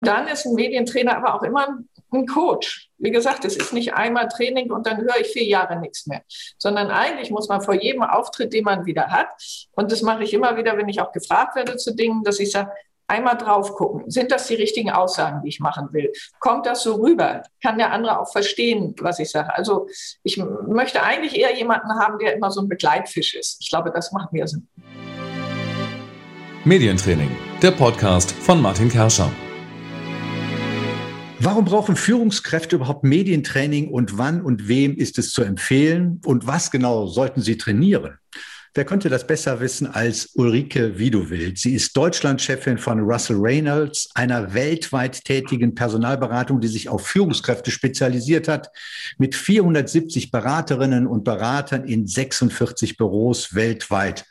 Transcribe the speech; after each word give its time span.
dann 0.00 0.28
ist 0.28 0.46
ein 0.46 0.54
Medientrainer 0.54 1.16
aber 1.16 1.34
auch 1.34 1.42
immer 1.42 1.78
ein 2.12 2.26
Coach. 2.26 2.88
Wie 2.98 3.10
gesagt, 3.10 3.44
es 3.44 3.56
ist 3.56 3.72
nicht 3.72 3.94
einmal 3.94 4.28
Training 4.28 4.70
und 4.72 4.86
dann 4.86 4.98
höre 4.98 5.20
ich 5.20 5.28
vier 5.28 5.44
Jahre 5.44 5.78
nichts 5.78 6.06
mehr, 6.06 6.22
sondern 6.56 6.90
eigentlich 6.90 7.30
muss 7.30 7.48
man 7.48 7.60
vor 7.60 7.74
jedem 7.74 8.02
Auftritt, 8.02 8.52
den 8.52 8.64
man 8.64 8.86
wieder 8.86 9.08
hat, 9.08 9.28
und 9.72 9.92
das 9.92 10.02
mache 10.02 10.22
ich 10.24 10.32
immer 10.32 10.56
wieder, 10.56 10.76
wenn 10.76 10.88
ich 10.88 11.00
auch 11.00 11.12
gefragt 11.12 11.56
werde 11.56 11.76
zu 11.76 11.94
Dingen, 11.94 12.22
dass 12.22 12.40
ich 12.40 12.50
sage, 12.50 12.72
einmal 13.08 13.36
drauf 13.38 13.74
gucken. 13.74 14.10
Sind 14.10 14.30
das 14.30 14.46
die 14.46 14.54
richtigen 14.54 14.90
Aussagen, 14.90 15.42
die 15.42 15.48
ich 15.48 15.60
machen 15.60 15.88
will? 15.92 16.12
Kommt 16.40 16.66
das 16.66 16.82
so 16.82 16.96
rüber? 16.96 17.42
Kann 17.62 17.78
der 17.78 17.90
andere 17.92 18.20
auch 18.20 18.30
verstehen, 18.30 18.94
was 19.00 19.18
ich 19.18 19.30
sage? 19.30 19.54
Also 19.54 19.88
ich 20.22 20.36
möchte 20.36 21.02
eigentlich 21.02 21.36
eher 21.36 21.56
jemanden 21.56 21.90
haben, 21.98 22.18
der 22.18 22.34
immer 22.34 22.50
so 22.50 22.60
ein 22.60 22.68
Begleitfisch 22.68 23.34
ist. 23.34 23.58
Ich 23.60 23.70
glaube, 23.70 23.90
das 23.90 24.12
macht 24.12 24.32
mehr 24.32 24.46
Sinn. 24.46 24.68
Medientraining, 26.64 27.34
der 27.62 27.70
Podcast 27.70 28.30
von 28.32 28.60
Martin 28.60 28.90
Kerscher. 28.90 29.32
Warum 31.40 31.64
brauchen 31.64 31.94
Führungskräfte 31.94 32.74
überhaupt 32.74 33.04
Medientraining 33.04 33.88
und 33.90 34.18
wann 34.18 34.40
und 34.40 34.66
wem 34.66 34.96
ist 34.96 35.18
es 35.18 35.30
zu 35.30 35.42
empfehlen 35.42 36.20
und 36.24 36.48
was 36.48 36.72
genau 36.72 37.06
sollten 37.06 37.42
sie 37.42 37.56
trainieren? 37.56 38.18
Wer 38.74 38.84
könnte 38.84 39.08
das 39.08 39.24
besser 39.24 39.60
wissen 39.60 39.86
als 39.86 40.30
Ulrike 40.34 40.98
Wiedowild? 40.98 41.56
Sie 41.56 41.74
ist 41.74 41.96
Deutschlandchefin 41.96 42.76
von 42.76 43.00
Russell 43.00 43.36
Reynolds, 43.38 44.08
einer 44.14 44.52
weltweit 44.52 45.24
tätigen 45.24 45.76
Personalberatung, 45.76 46.60
die 46.60 46.68
sich 46.68 46.88
auf 46.88 47.06
Führungskräfte 47.06 47.70
spezialisiert 47.70 48.48
hat, 48.48 48.70
mit 49.16 49.36
470 49.36 50.32
Beraterinnen 50.32 51.06
und 51.06 51.22
Beratern 51.22 51.84
in 51.84 52.08
46 52.08 52.96
Büros 52.96 53.54
weltweit. 53.54 54.24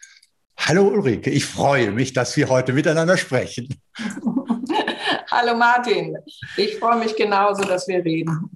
Hallo 0.57 0.87
Ulrike, 0.89 1.29
ich 1.29 1.45
freue 1.45 1.91
mich, 1.91 2.11
dass 2.11 2.35
wir 2.35 2.49
heute 2.49 2.73
miteinander 2.73 3.15
sprechen. 3.15 3.69
Hallo 5.29 5.55
Martin, 5.55 6.17
ich 6.55 6.77
freue 6.77 6.99
mich 6.99 7.15
genauso, 7.15 7.63
dass 7.63 7.87
wir 7.87 8.03
reden. 8.03 8.49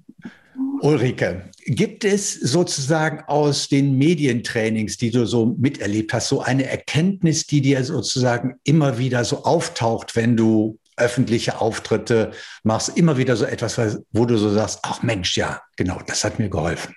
Ulrike, 0.80 1.50
gibt 1.66 2.04
es 2.04 2.32
sozusagen 2.34 3.22
aus 3.26 3.68
den 3.68 3.96
Medientrainings, 3.98 4.96
die 4.96 5.10
du 5.10 5.26
so 5.26 5.54
miterlebt 5.58 6.12
hast, 6.12 6.28
so 6.28 6.40
eine 6.40 6.68
Erkenntnis, 6.68 7.46
die 7.46 7.60
dir 7.60 7.84
sozusagen 7.84 8.58
immer 8.64 8.98
wieder 8.98 9.24
so 9.24 9.44
auftaucht, 9.44 10.16
wenn 10.16 10.36
du 10.36 10.78
öffentliche 10.96 11.60
Auftritte 11.60 12.32
machst, 12.64 12.96
immer 12.96 13.16
wieder 13.16 13.36
so 13.36 13.44
etwas, 13.44 14.00
wo 14.10 14.24
du 14.24 14.36
so 14.36 14.50
sagst, 14.50 14.80
ach 14.82 15.02
Mensch, 15.02 15.36
ja, 15.36 15.60
genau, 15.76 16.00
das 16.06 16.24
hat 16.24 16.38
mir 16.38 16.48
geholfen. 16.48 16.94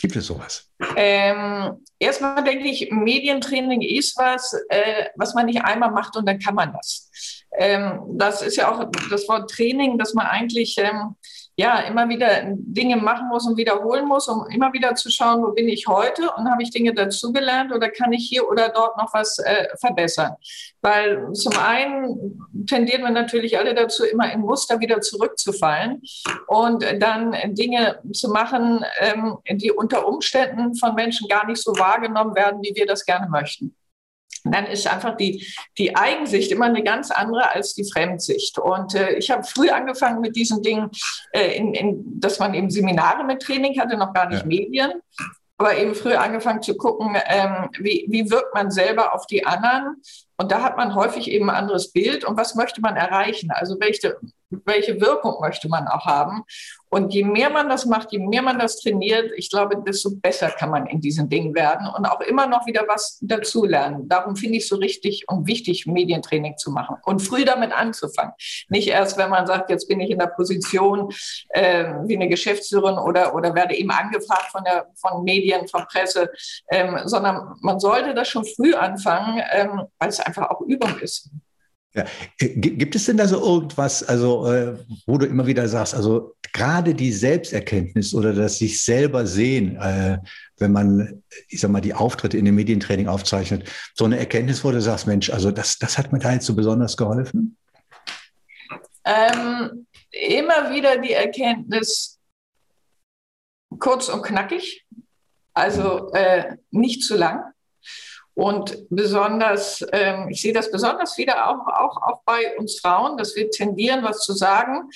Gibt 0.00 0.16
es 0.16 0.26
sowas? 0.26 0.70
Ähm, 0.96 1.84
erstmal 1.98 2.42
denke 2.44 2.68
ich, 2.68 2.90
Medientraining 2.90 3.80
ist 3.82 4.16
was, 4.16 4.54
äh, 4.68 5.06
was 5.16 5.34
man 5.34 5.46
nicht 5.46 5.62
einmal 5.62 5.90
macht 5.90 6.16
und 6.16 6.26
dann 6.26 6.38
kann 6.38 6.54
man 6.54 6.72
das. 6.72 7.10
Ähm, 7.56 8.00
das 8.18 8.42
ist 8.42 8.56
ja 8.56 8.72
auch 8.72 8.90
das 9.10 9.28
Wort 9.28 9.50
Training, 9.50 9.98
dass 9.98 10.14
man 10.14 10.26
eigentlich 10.26 10.76
ähm, 10.78 11.16
ja 11.56 11.80
immer 11.80 12.08
wieder 12.08 12.42
Dinge 12.46 12.96
machen 12.96 13.28
muss 13.28 13.46
und 13.46 13.56
wiederholen 13.56 14.06
muss, 14.06 14.28
um 14.28 14.46
immer 14.50 14.72
wieder 14.72 14.94
zu 14.94 15.10
schauen, 15.10 15.42
wo 15.42 15.52
bin 15.52 15.68
ich 15.68 15.86
heute 15.86 16.22
und 16.36 16.50
habe 16.50 16.62
ich 16.62 16.70
Dinge 16.70 16.92
dazugelernt 16.92 17.72
oder 17.72 17.88
kann 17.90 18.12
ich 18.12 18.28
hier 18.28 18.48
oder 18.48 18.70
dort 18.70 18.96
noch 18.96 19.14
was 19.14 19.38
äh, 19.38 19.68
verbessern. 19.78 20.34
Weil 20.82 21.32
zum 21.32 21.56
einen 21.58 22.38
tendieren 22.66 23.02
wir 23.02 23.10
natürlich 23.10 23.58
alle 23.58 23.74
dazu, 23.74 24.04
immer 24.04 24.32
in 24.32 24.40
Muster 24.40 24.80
wieder 24.80 25.00
zurückzufallen 25.00 26.02
und 26.48 26.84
dann 26.98 27.36
Dinge 27.54 28.00
zu 28.12 28.28
machen, 28.30 28.84
ähm, 28.98 29.38
die 29.50 29.70
unter 29.70 30.08
Umständen 30.08 30.74
von 30.74 30.94
Menschen 30.94 31.28
gar 31.28 31.46
nicht 31.46 31.62
so 31.62 31.72
wahrgenommen 31.72 32.34
werden, 32.34 32.60
wie 32.62 32.74
wir 32.74 32.86
das 32.86 33.04
gerne 33.04 33.28
möchten 33.28 33.74
dann 34.52 34.66
ist 34.66 34.86
einfach 34.86 35.16
die, 35.16 35.46
die 35.78 35.96
Eigensicht 35.96 36.52
immer 36.52 36.66
eine 36.66 36.82
ganz 36.82 37.10
andere 37.10 37.50
als 37.50 37.74
die 37.74 37.88
Fremdsicht. 37.90 38.58
Und 38.58 38.94
äh, 38.94 39.14
ich 39.14 39.30
habe 39.30 39.42
früh 39.44 39.70
angefangen 39.70 40.20
mit 40.20 40.36
diesen 40.36 40.62
Dingen, 40.62 40.90
äh, 41.32 41.56
in, 41.56 41.74
in, 41.74 42.20
dass 42.20 42.38
man 42.38 42.54
eben 42.54 42.70
Seminare 42.70 43.24
mit 43.24 43.40
Training 43.40 43.80
hatte, 43.80 43.96
noch 43.96 44.12
gar 44.12 44.28
nicht 44.28 44.42
ja. 44.42 44.46
Medien, 44.46 44.92
aber 45.56 45.76
eben 45.78 45.94
früh 45.94 46.14
angefangen 46.14 46.62
zu 46.62 46.76
gucken, 46.76 47.16
ähm, 47.26 47.70
wie, 47.78 48.06
wie 48.08 48.30
wirkt 48.30 48.54
man 48.54 48.70
selber 48.70 49.14
auf 49.14 49.26
die 49.26 49.46
anderen. 49.46 50.02
Und 50.36 50.50
da 50.50 50.62
hat 50.62 50.76
man 50.76 50.94
häufig 50.94 51.30
eben 51.30 51.48
ein 51.48 51.56
anderes 51.56 51.92
Bild. 51.92 52.24
Und 52.24 52.36
was 52.36 52.54
möchte 52.54 52.80
man 52.80 52.96
erreichen? 52.96 53.50
Also 53.50 53.76
welche, 53.78 54.16
welche 54.50 55.00
Wirkung 55.00 55.40
möchte 55.40 55.68
man 55.68 55.88
auch 55.88 56.06
haben? 56.06 56.44
Und 56.94 57.12
je 57.12 57.24
mehr 57.24 57.50
man 57.50 57.68
das 57.68 57.86
macht, 57.86 58.12
je 58.12 58.20
mehr 58.20 58.42
man 58.42 58.56
das 58.56 58.80
trainiert, 58.80 59.32
ich 59.36 59.50
glaube, 59.50 59.82
desto 59.84 60.12
besser 60.14 60.50
kann 60.50 60.70
man 60.70 60.86
in 60.86 61.00
diesen 61.00 61.28
Dingen 61.28 61.52
werden 61.52 61.88
und 61.88 62.06
auch 62.06 62.20
immer 62.20 62.46
noch 62.46 62.66
wieder 62.66 62.84
was 62.86 63.18
dazulernen. 63.20 64.08
Darum 64.08 64.36
finde 64.36 64.58
ich 64.58 64.62
es 64.62 64.68
so 64.68 64.76
richtig 64.76 65.24
und 65.26 65.48
wichtig, 65.48 65.86
Medientraining 65.86 66.56
zu 66.56 66.70
machen 66.70 66.96
und 67.04 67.20
früh 67.20 67.44
damit 67.44 67.72
anzufangen. 67.72 68.32
Nicht 68.68 68.86
erst, 68.86 69.18
wenn 69.18 69.28
man 69.28 69.44
sagt, 69.46 69.70
jetzt 69.70 69.88
bin 69.88 69.98
ich 69.98 70.10
in 70.10 70.20
der 70.20 70.28
Position 70.28 71.12
äh, 71.48 71.86
wie 72.06 72.14
eine 72.14 72.28
Geschäftsführerin 72.28 72.98
oder, 72.98 73.34
oder 73.34 73.56
werde 73.56 73.74
eben 73.74 73.90
angefragt 73.90 74.52
von, 74.52 74.62
der, 74.62 74.86
von 74.94 75.24
Medien, 75.24 75.66
von 75.66 75.84
Presse, 75.86 76.30
ähm, 76.70 77.00
sondern 77.06 77.56
man 77.60 77.80
sollte 77.80 78.14
das 78.14 78.28
schon 78.28 78.44
früh 78.44 78.72
anfangen, 78.72 79.42
ähm, 79.50 79.82
weil 79.98 80.10
es 80.10 80.20
einfach 80.20 80.48
auch 80.48 80.60
Übung 80.60 80.96
ist. 81.00 81.28
Ja. 81.96 82.04
Gibt 82.38 82.96
es 82.96 83.06
denn 83.06 83.16
da 83.16 83.28
so 83.28 83.40
irgendwas, 83.40 84.02
also 84.02 84.50
äh, 84.52 84.76
wo 85.06 85.16
du 85.16 85.26
immer 85.26 85.46
wieder 85.46 85.68
sagst, 85.68 85.94
also 85.94 86.34
gerade 86.52 86.92
die 86.92 87.12
Selbsterkenntnis 87.12 88.12
oder 88.14 88.32
das 88.32 88.58
sich 88.58 88.82
selber 88.82 89.26
sehen, 89.26 89.76
äh, 89.76 90.18
wenn 90.58 90.72
man, 90.72 91.22
ich 91.48 91.60
sag 91.60 91.70
mal, 91.70 91.80
die 91.80 91.94
Auftritte 91.94 92.36
in 92.36 92.46
dem 92.46 92.56
Medientraining 92.56 93.06
aufzeichnet, 93.06 93.70
so 93.94 94.06
eine 94.06 94.18
Erkenntnis, 94.18 94.64
wo 94.64 94.72
du 94.72 94.80
sagst, 94.80 95.06
Mensch, 95.06 95.30
also 95.30 95.52
das, 95.52 95.78
das 95.78 95.96
hat 95.96 96.12
mir 96.12 96.18
da 96.18 96.32
jetzt 96.32 96.46
so 96.46 96.56
besonders 96.56 96.96
geholfen? 96.96 97.56
Ähm, 99.04 99.86
immer 100.10 100.72
wieder 100.72 100.98
die 100.98 101.12
Erkenntnis, 101.12 102.18
kurz 103.78 104.08
und 104.08 104.22
knackig, 104.22 104.84
also 105.52 106.10
äh, 106.12 106.56
nicht 106.72 107.04
zu 107.04 107.16
lang. 107.16 107.53
Und 108.34 108.86
besonders, 108.90 109.84
ähm, 109.92 110.28
ich 110.28 110.42
sehe 110.42 110.52
das 110.52 110.70
besonders 110.70 111.16
wieder 111.16 111.48
auch, 111.48 111.66
auch, 111.68 112.02
auch 112.02 112.22
bei 112.24 112.56
uns 112.58 112.80
Frauen, 112.80 113.16
dass 113.16 113.36
wir 113.36 113.48
tendieren, 113.50 114.02
was 114.02 114.20
zu 114.20 114.32
sagen 114.32 114.90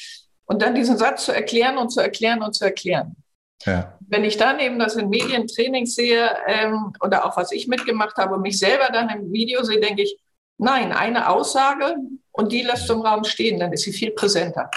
und 0.46 0.60
dann 0.62 0.74
diesen 0.74 0.98
Satz 0.98 1.24
zu 1.24 1.32
erklären 1.32 1.78
und 1.78 1.90
zu 1.90 2.00
erklären 2.00 2.42
und 2.42 2.54
zu 2.54 2.64
erklären. 2.64 3.16
Ja. 3.64 3.96
Wenn 4.00 4.24
ich 4.24 4.36
dann 4.36 4.58
eben 4.60 4.78
das 4.78 4.96
in 4.96 5.08
Medientrainings 5.08 5.94
sehe 5.94 6.30
ähm, 6.46 6.92
oder 7.00 7.24
auch 7.26 7.36
was 7.36 7.52
ich 7.52 7.68
mitgemacht 7.68 8.16
habe 8.16 8.34
und 8.34 8.42
mich 8.42 8.58
selber 8.58 8.88
dann 8.92 9.08
im 9.10 9.32
Video 9.32 9.62
sehe, 9.62 9.80
denke 9.80 10.02
ich, 10.02 10.18
nein, 10.58 10.92
eine 10.92 11.28
Aussage 11.28 11.96
und 12.32 12.52
die 12.52 12.62
lässt 12.62 12.90
im 12.90 13.02
Raum 13.02 13.24
stehen, 13.24 13.60
dann 13.60 13.72
ist 13.72 13.82
sie 13.82 13.92
viel 13.92 14.12
präsenter. 14.12 14.70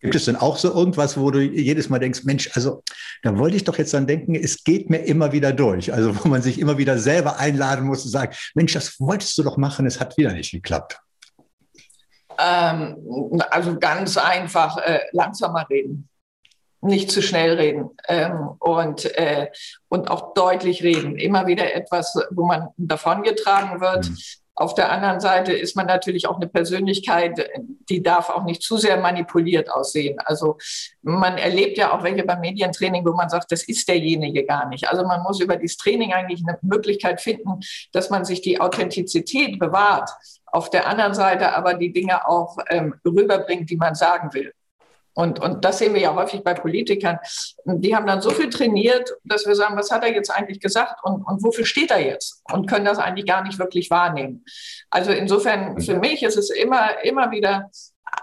Gibt 0.00 0.14
es 0.14 0.24
denn 0.24 0.36
auch 0.36 0.56
so 0.56 0.72
irgendwas, 0.72 1.18
wo 1.18 1.30
du 1.30 1.40
jedes 1.40 1.90
Mal 1.90 1.98
denkst, 1.98 2.24
Mensch, 2.24 2.50
also 2.54 2.82
da 3.22 3.36
wollte 3.36 3.56
ich 3.56 3.64
doch 3.64 3.76
jetzt 3.76 3.92
dann 3.92 4.06
denken, 4.06 4.34
es 4.34 4.64
geht 4.64 4.88
mir 4.88 4.98
immer 4.98 5.32
wieder 5.32 5.52
durch. 5.52 5.92
Also 5.92 6.24
wo 6.24 6.28
man 6.28 6.40
sich 6.40 6.58
immer 6.58 6.78
wieder 6.78 6.98
selber 6.98 7.38
einladen 7.38 7.84
muss 7.84 8.04
und 8.04 8.10
sagen, 8.10 8.34
Mensch, 8.54 8.72
das 8.72 8.98
wolltest 8.98 9.36
du 9.36 9.42
doch 9.42 9.58
machen, 9.58 9.86
es 9.86 10.00
hat 10.00 10.16
wieder 10.16 10.32
nicht 10.32 10.52
geklappt. 10.52 10.98
Ähm, 12.38 12.96
also 13.50 13.78
ganz 13.78 14.16
einfach 14.16 14.78
äh, 14.78 15.00
langsamer 15.12 15.68
reden, 15.68 16.08
nicht 16.80 17.10
zu 17.10 17.20
schnell 17.20 17.54
reden 17.56 17.90
ähm, 18.08 18.52
und, 18.58 19.04
äh, 19.16 19.48
und 19.88 20.10
auch 20.10 20.32
deutlich 20.32 20.82
reden. 20.82 21.16
Immer 21.16 21.46
wieder 21.46 21.74
etwas, 21.74 22.18
wo 22.30 22.46
man 22.46 22.68
davongetragen 22.78 23.82
wird. 23.82 24.08
Mhm. 24.08 24.16
Auf 24.54 24.74
der 24.74 24.92
anderen 24.92 25.20
Seite 25.20 25.52
ist 25.52 25.74
man 25.74 25.86
natürlich 25.86 26.26
auch 26.26 26.36
eine 26.36 26.46
Persönlichkeit, 26.46 27.48
die 27.88 28.02
darf 28.02 28.28
auch 28.28 28.44
nicht 28.44 28.62
zu 28.62 28.76
sehr 28.76 28.98
manipuliert 28.98 29.70
aussehen. 29.70 30.18
Also 30.24 30.58
man 31.02 31.38
erlebt 31.38 31.78
ja 31.78 31.92
auch 31.92 32.02
welche 32.02 32.24
beim 32.24 32.40
Medientraining, 32.40 33.06
wo 33.06 33.12
man 33.12 33.30
sagt, 33.30 33.52
das 33.52 33.62
ist 33.62 33.88
derjenige 33.88 34.44
gar 34.44 34.68
nicht. 34.68 34.88
Also 34.88 35.04
man 35.06 35.22
muss 35.22 35.40
über 35.40 35.56
dieses 35.56 35.78
Training 35.78 36.12
eigentlich 36.12 36.42
eine 36.46 36.58
Möglichkeit 36.62 37.20
finden, 37.20 37.60
dass 37.92 38.10
man 38.10 38.24
sich 38.24 38.42
die 38.42 38.60
Authentizität 38.60 39.58
bewahrt. 39.58 40.10
Auf 40.46 40.68
der 40.68 40.86
anderen 40.86 41.14
Seite 41.14 41.54
aber 41.54 41.74
die 41.74 41.92
Dinge 41.92 42.28
auch 42.28 42.58
ähm, 42.68 42.94
rüberbringt, 43.04 43.70
die 43.70 43.76
man 43.76 43.94
sagen 43.94 44.34
will. 44.34 44.52
Und, 45.20 45.38
und 45.38 45.66
das 45.66 45.78
sehen 45.78 45.92
wir 45.92 46.00
ja 46.00 46.14
häufig 46.14 46.42
bei 46.42 46.54
Politikern. 46.54 47.18
Die 47.66 47.94
haben 47.94 48.06
dann 48.06 48.22
so 48.22 48.30
viel 48.30 48.48
trainiert, 48.48 49.12
dass 49.24 49.46
wir 49.46 49.54
sagen, 49.54 49.76
was 49.76 49.90
hat 49.90 50.02
er 50.02 50.14
jetzt 50.14 50.30
eigentlich 50.30 50.60
gesagt 50.60 51.04
und, 51.04 51.22
und 51.24 51.42
wofür 51.42 51.66
steht 51.66 51.90
er 51.90 52.00
jetzt? 52.00 52.42
Und 52.50 52.66
können 52.66 52.86
das 52.86 52.98
eigentlich 52.98 53.26
gar 53.26 53.42
nicht 53.42 53.58
wirklich 53.58 53.90
wahrnehmen. 53.90 54.46
Also 54.88 55.12
insofern, 55.12 55.78
für 55.78 55.96
mich 55.96 56.22
ist 56.22 56.38
es 56.38 56.48
immer, 56.48 57.04
immer 57.04 57.30
wieder 57.32 57.70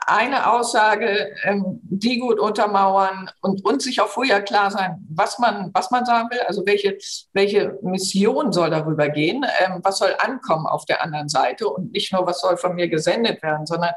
eine 0.08 0.52
Aussage, 0.52 1.36
ähm, 1.44 1.80
die 1.84 2.18
gut 2.18 2.40
untermauern 2.40 3.30
und, 3.42 3.64
und 3.64 3.82
sich 3.82 4.02
auch 4.02 4.08
vorher 4.08 4.42
klar 4.42 4.72
sein, 4.72 5.06
was 5.10 5.38
man, 5.38 5.70
was 5.74 5.92
man 5.92 6.04
sagen 6.06 6.30
will, 6.32 6.40
also 6.48 6.66
welche, 6.66 6.98
welche 7.34 7.78
Mission 7.84 8.52
soll 8.52 8.70
darüber 8.70 9.10
gehen, 9.10 9.46
ähm, 9.60 9.82
was 9.84 10.00
soll 10.00 10.16
ankommen 10.18 10.66
auf 10.66 10.86
der 10.86 11.04
anderen 11.04 11.30
Seite 11.30 11.68
und 11.68 11.92
nicht 11.92 12.12
nur, 12.12 12.26
was 12.26 12.42
soll 12.42 12.58
von 12.58 12.76
mir 12.76 12.88
gesendet 12.88 13.44
werden, 13.44 13.66
sondern 13.66 13.92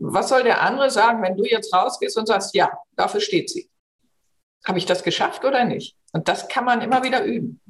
was 0.00 0.28
soll 0.28 0.42
der 0.42 0.62
andere 0.62 0.90
sagen, 0.90 1.22
wenn 1.22 1.36
du 1.36 1.44
jetzt 1.44 1.72
rausgehst 1.72 2.16
und 2.16 2.26
sagst, 2.26 2.54
ja, 2.54 2.72
dafür 2.96 3.20
steht 3.20 3.50
sie. 3.50 3.70
Habe 4.66 4.78
ich 4.78 4.86
das 4.86 5.02
geschafft 5.02 5.44
oder 5.44 5.64
nicht? 5.64 5.96
Und 6.12 6.28
das 6.28 6.48
kann 6.48 6.64
man 6.64 6.80
immer 6.80 7.02
wieder 7.02 7.24
üben. 7.24 7.60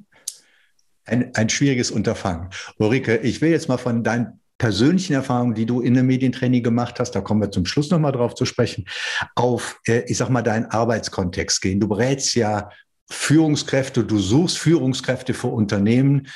Ein, 1.05 1.33
ein 1.35 1.49
schwieriges 1.49 1.91
Unterfangen. 1.91 2.51
Ulrike, 2.79 3.17
ich 3.19 3.41
will 3.41 3.51
jetzt 3.51 3.69
mal 3.69 3.79
von 3.79 4.05
deinen 4.05 4.41
persönlichen 4.59 5.15
Erfahrungen, 5.15 5.55
die 5.55 5.67
du 5.67 5.81
in 5.81 5.97
einem 5.97 6.07
Medientraining 6.07 6.63
gemacht 6.63 7.01
hast, 7.01 7.13
da 7.13 7.21
kommen 7.21 7.41
wir 7.41 7.51
zum 7.51 7.67
Schluss 7.67 7.91
nochmal 7.91 8.13
drauf 8.13 8.35
zu 8.35 8.45
sprechen, 8.45 8.87
auf, 9.35 9.81
äh, 9.87 10.03
ich 10.07 10.19
sag 10.19 10.29
mal, 10.29 10.43
deinen 10.43 10.67
Arbeitskontext 10.67 11.61
gehen. 11.63 11.81
Du 11.81 11.89
berätst 11.89 12.35
ja 12.35 12.71
Führungskräfte, 13.11 14.05
du 14.05 14.19
suchst 14.19 14.59
Führungskräfte 14.59 15.35
für 15.35 15.49
Unternehmen. 15.49 16.29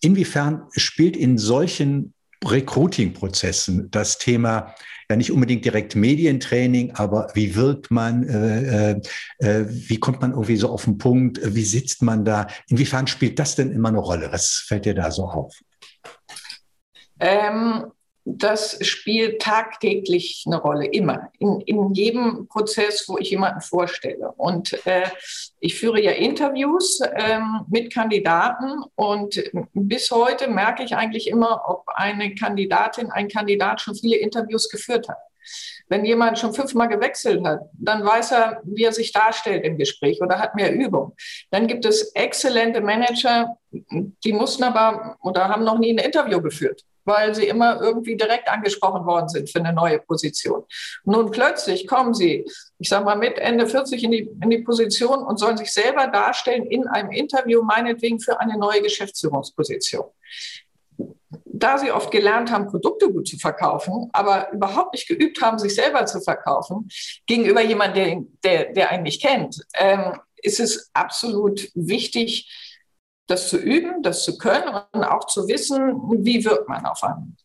Inwiefern 0.00 0.62
spielt 0.76 1.16
in 1.16 1.36
solchen 1.36 2.14
Recruiting-Prozessen 2.44 3.90
das 3.90 4.18
Thema 4.18 4.74
ja 5.12 5.16
nicht 5.16 5.30
unbedingt 5.30 5.64
direkt 5.64 5.94
Medientraining, 5.94 6.92
aber 6.92 7.28
wie 7.34 7.54
wirkt 7.54 7.90
man, 7.90 8.26
äh, 8.28 8.92
äh, 8.92 9.00
äh, 9.38 9.66
wie 9.68 9.98
kommt 9.98 10.20
man 10.20 10.32
irgendwie 10.32 10.56
so 10.56 10.70
auf 10.70 10.84
den 10.84 10.98
Punkt, 10.98 11.40
wie 11.42 11.64
sitzt 11.64 12.02
man 12.02 12.24
da? 12.24 12.46
Inwiefern 12.68 13.06
spielt 13.06 13.38
das 13.38 13.54
denn 13.54 13.70
immer 13.72 13.88
eine 13.88 13.98
Rolle? 13.98 14.28
Was 14.32 14.64
fällt 14.66 14.86
dir 14.86 14.94
da 14.94 15.10
so 15.10 15.24
auf? 15.24 15.54
Ähm, 17.20 17.84
das 18.24 18.78
spielt 18.86 19.42
tagtäglich 19.42 20.44
eine 20.46 20.60
Rolle, 20.60 20.86
immer, 20.86 21.30
in, 21.38 21.60
in 21.62 21.92
jedem 21.92 22.46
Prozess, 22.46 23.08
wo 23.08 23.18
ich 23.18 23.30
jemanden 23.30 23.60
vorstelle. 23.60 24.32
Und 24.36 24.74
äh, 24.86 25.08
ich 25.58 25.78
führe 25.78 26.00
ja 26.00 26.12
Interviews 26.12 27.00
ähm, 27.16 27.62
mit 27.68 27.92
Kandidaten 27.92 28.84
und 28.94 29.42
bis 29.72 30.10
heute 30.10 30.48
merke 30.48 30.84
ich 30.84 30.94
eigentlich 30.94 31.28
immer, 31.28 31.62
ob 31.66 31.84
eine 31.94 32.34
Kandidatin, 32.34 33.10
ein 33.10 33.28
Kandidat 33.28 33.80
schon 33.80 33.96
viele 33.96 34.16
Interviews 34.16 34.68
geführt 34.68 35.08
hat. 35.08 35.18
Wenn 35.88 36.04
jemand 36.04 36.38
schon 36.38 36.54
fünfmal 36.54 36.88
gewechselt 36.88 37.44
hat, 37.44 37.62
dann 37.72 38.04
weiß 38.04 38.30
er, 38.30 38.62
wie 38.64 38.84
er 38.84 38.92
sich 38.92 39.10
darstellt 39.10 39.64
im 39.64 39.76
Gespräch 39.76 40.22
oder 40.22 40.38
hat 40.38 40.54
mehr 40.54 40.72
Übung. 40.72 41.16
Dann 41.50 41.66
gibt 41.66 41.84
es 41.84 42.12
exzellente 42.14 42.80
Manager, 42.80 43.56
die 43.70 44.32
mussten 44.32 44.62
aber 44.62 45.16
oder 45.22 45.48
haben 45.48 45.64
noch 45.64 45.78
nie 45.78 45.92
ein 45.92 45.98
Interview 45.98 46.40
geführt 46.40 46.84
weil 47.04 47.34
sie 47.34 47.46
immer 47.46 47.80
irgendwie 47.80 48.16
direkt 48.16 48.48
angesprochen 48.48 49.06
worden 49.06 49.28
sind 49.28 49.50
für 49.50 49.58
eine 49.58 49.72
neue 49.72 49.98
Position. 49.98 50.64
Nun 51.04 51.30
plötzlich 51.30 51.86
kommen 51.86 52.14
sie, 52.14 52.46
ich 52.78 52.88
sage 52.88 53.04
mal 53.04 53.16
mit 53.16 53.38
Ende 53.38 53.66
40 53.66 54.04
in 54.04 54.10
die, 54.10 54.30
in 54.42 54.50
die 54.50 54.58
Position 54.58 55.20
und 55.22 55.38
sollen 55.38 55.56
sich 55.56 55.72
selber 55.72 56.06
darstellen 56.06 56.66
in 56.66 56.86
einem 56.86 57.10
Interview, 57.10 57.62
meinetwegen 57.62 58.20
für 58.20 58.40
eine 58.40 58.58
neue 58.58 58.82
Geschäftsführungsposition. 58.82 60.04
Da 61.44 61.78
sie 61.78 61.92
oft 61.92 62.10
gelernt 62.10 62.50
haben, 62.50 62.66
Produkte 62.66 63.10
gut 63.10 63.28
zu 63.28 63.38
verkaufen, 63.38 64.10
aber 64.12 64.50
überhaupt 64.52 64.94
nicht 64.94 65.08
geübt 65.08 65.40
haben, 65.40 65.58
sich 65.58 65.74
selber 65.74 66.04
zu 66.06 66.20
verkaufen, 66.20 66.88
gegenüber 67.26 67.62
jemandem, 67.62 68.36
der, 68.44 68.64
der, 68.64 68.72
der 68.72 68.90
einen 68.90 69.04
nicht 69.04 69.22
kennt, 69.22 69.64
ähm, 69.74 70.18
ist 70.42 70.60
es 70.60 70.90
absolut 70.92 71.70
wichtig, 71.74 72.50
das 73.26 73.48
zu 73.48 73.56
üben, 73.56 74.02
das 74.02 74.24
zu 74.24 74.38
können 74.38 74.74
und 74.92 75.04
auch 75.04 75.26
zu 75.26 75.48
wissen, 75.48 76.00
wie 76.24 76.44
wirkt 76.44 76.68
man 76.68 76.84
auf 76.86 77.02
einen. 77.02 77.36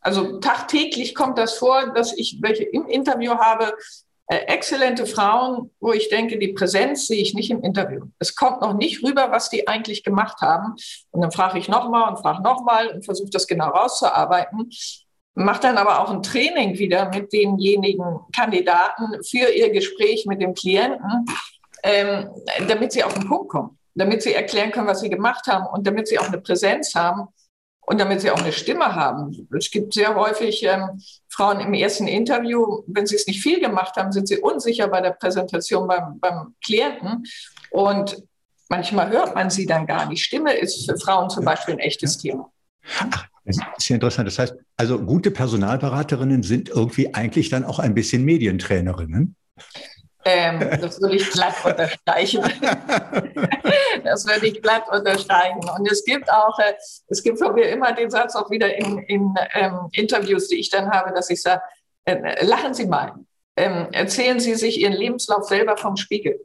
Also 0.00 0.38
tagtäglich 0.38 1.14
kommt 1.14 1.38
das 1.38 1.54
vor, 1.54 1.92
dass 1.94 2.12
ich 2.16 2.38
welche 2.42 2.64
im 2.64 2.86
Interview 2.86 3.32
habe, 3.32 3.72
äh, 4.26 4.36
exzellente 4.46 5.06
Frauen, 5.06 5.70
wo 5.80 5.92
ich 5.92 6.08
denke, 6.08 6.38
die 6.38 6.52
Präsenz 6.52 7.06
sehe 7.06 7.20
ich 7.20 7.34
nicht 7.34 7.50
im 7.50 7.62
Interview. 7.62 8.06
Es 8.18 8.34
kommt 8.34 8.60
noch 8.60 8.74
nicht 8.74 9.02
rüber, 9.02 9.30
was 9.30 9.50
die 9.50 9.66
eigentlich 9.66 10.02
gemacht 10.02 10.40
haben. 10.40 10.74
Und 11.10 11.22
dann 11.22 11.32
frage 11.32 11.58
ich 11.58 11.68
nochmal 11.68 12.10
und 12.10 12.18
frage 12.18 12.42
nochmal 12.42 12.88
und 12.88 13.04
versuche 13.04 13.30
das 13.30 13.46
genau 13.46 13.68
rauszuarbeiten. 13.68 14.70
Mache 15.34 15.62
dann 15.62 15.78
aber 15.78 16.00
auch 16.00 16.10
ein 16.10 16.22
Training 16.22 16.78
wieder 16.78 17.08
mit 17.10 17.32
denjenigen 17.32 18.20
Kandidaten 18.34 19.22
für 19.24 19.50
ihr 19.52 19.70
Gespräch 19.70 20.26
mit 20.26 20.40
dem 20.40 20.54
Klienten, 20.54 21.26
ähm, 21.82 22.30
damit 22.68 22.92
sie 22.92 23.04
auf 23.04 23.14
den 23.14 23.26
Punkt 23.26 23.48
kommen 23.48 23.78
damit 23.94 24.22
sie 24.22 24.34
erklären 24.34 24.70
können, 24.72 24.86
was 24.86 25.00
sie 25.00 25.10
gemacht 25.10 25.46
haben 25.46 25.66
und 25.66 25.86
damit 25.86 26.08
sie 26.08 26.18
auch 26.18 26.28
eine 26.28 26.40
Präsenz 26.40 26.94
haben 26.94 27.28
und 27.86 28.00
damit 28.00 28.20
sie 28.20 28.30
auch 28.30 28.40
eine 28.40 28.52
Stimme 28.52 28.94
haben. 28.94 29.48
Es 29.56 29.70
gibt 29.70 29.94
sehr 29.94 30.14
häufig 30.14 30.64
ähm, 30.64 31.00
Frauen 31.28 31.60
im 31.60 31.74
ersten 31.74 32.06
Interview, 32.06 32.82
wenn 32.86 33.06
sie 33.06 33.16
es 33.16 33.26
nicht 33.26 33.42
viel 33.42 33.60
gemacht 33.60 33.96
haben, 33.96 34.12
sind 34.12 34.28
sie 34.28 34.38
unsicher 34.38 34.88
bei 34.88 35.00
der 35.00 35.10
Präsentation 35.10 35.86
beim, 35.86 36.18
beim 36.18 36.54
Klienten 36.64 37.24
und 37.70 38.22
manchmal 38.68 39.10
hört 39.10 39.34
man 39.34 39.50
sie 39.50 39.66
dann 39.66 39.86
gar 39.86 40.08
nicht. 40.08 40.24
Stimme 40.24 40.54
ist 40.54 40.88
für 40.88 40.96
Frauen 40.96 41.30
zum 41.30 41.44
Beispiel 41.44 41.74
ein 41.74 41.80
echtes 41.80 42.18
Thema. 42.18 42.50
Ach, 43.10 43.26
das 43.44 43.58
ist 43.76 43.88
ja 43.88 43.94
interessant. 43.94 44.26
Das 44.26 44.38
heißt, 44.38 44.54
also 44.76 44.98
gute 44.98 45.30
Personalberaterinnen 45.30 46.42
sind 46.42 46.68
irgendwie 46.68 47.14
eigentlich 47.14 47.50
dann 47.50 47.64
auch 47.64 47.78
ein 47.78 47.94
bisschen 47.94 48.24
Medientrainerinnen. 48.24 49.36
Ähm, 50.24 50.60
das 50.80 51.00
würde 51.00 51.16
ich 51.16 51.30
glatt 51.30 51.54
unterstreichen. 51.64 52.42
das 54.04 54.26
würde 54.26 54.46
ich 54.46 54.62
glatt 54.62 54.88
unterstreichen. 54.90 55.60
Und 55.76 55.90
es 55.90 56.04
gibt 56.04 56.30
auch, 56.30 56.58
äh, 56.58 56.74
es 57.08 57.22
gibt 57.22 57.38
von 57.38 57.54
mir 57.54 57.68
immer 57.68 57.92
den 57.92 58.10
Satz 58.10 58.34
auch 58.34 58.50
wieder 58.50 58.74
in, 58.74 58.98
in 59.00 59.34
ähm, 59.54 59.88
Interviews, 59.92 60.48
die 60.48 60.60
ich 60.60 60.70
dann 60.70 60.90
habe, 60.90 61.12
dass 61.12 61.28
ich 61.30 61.42
sage, 61.42 61.62
äh, 62.04 62.44
lachen 62.44 62.74
Sie 62.74 62.86
mal. 62.86 63.14
Ähm, 63.56 63.88
erzählen 63.92 64.40
Sie 64.40 64.54
sich 64.54 64.80
Ihren 64.80 64.94
Lebenslauf 64.94 65.44
selber 65.44 65.76
vom 65.76 65.96
Spiegel. 65.96 66.44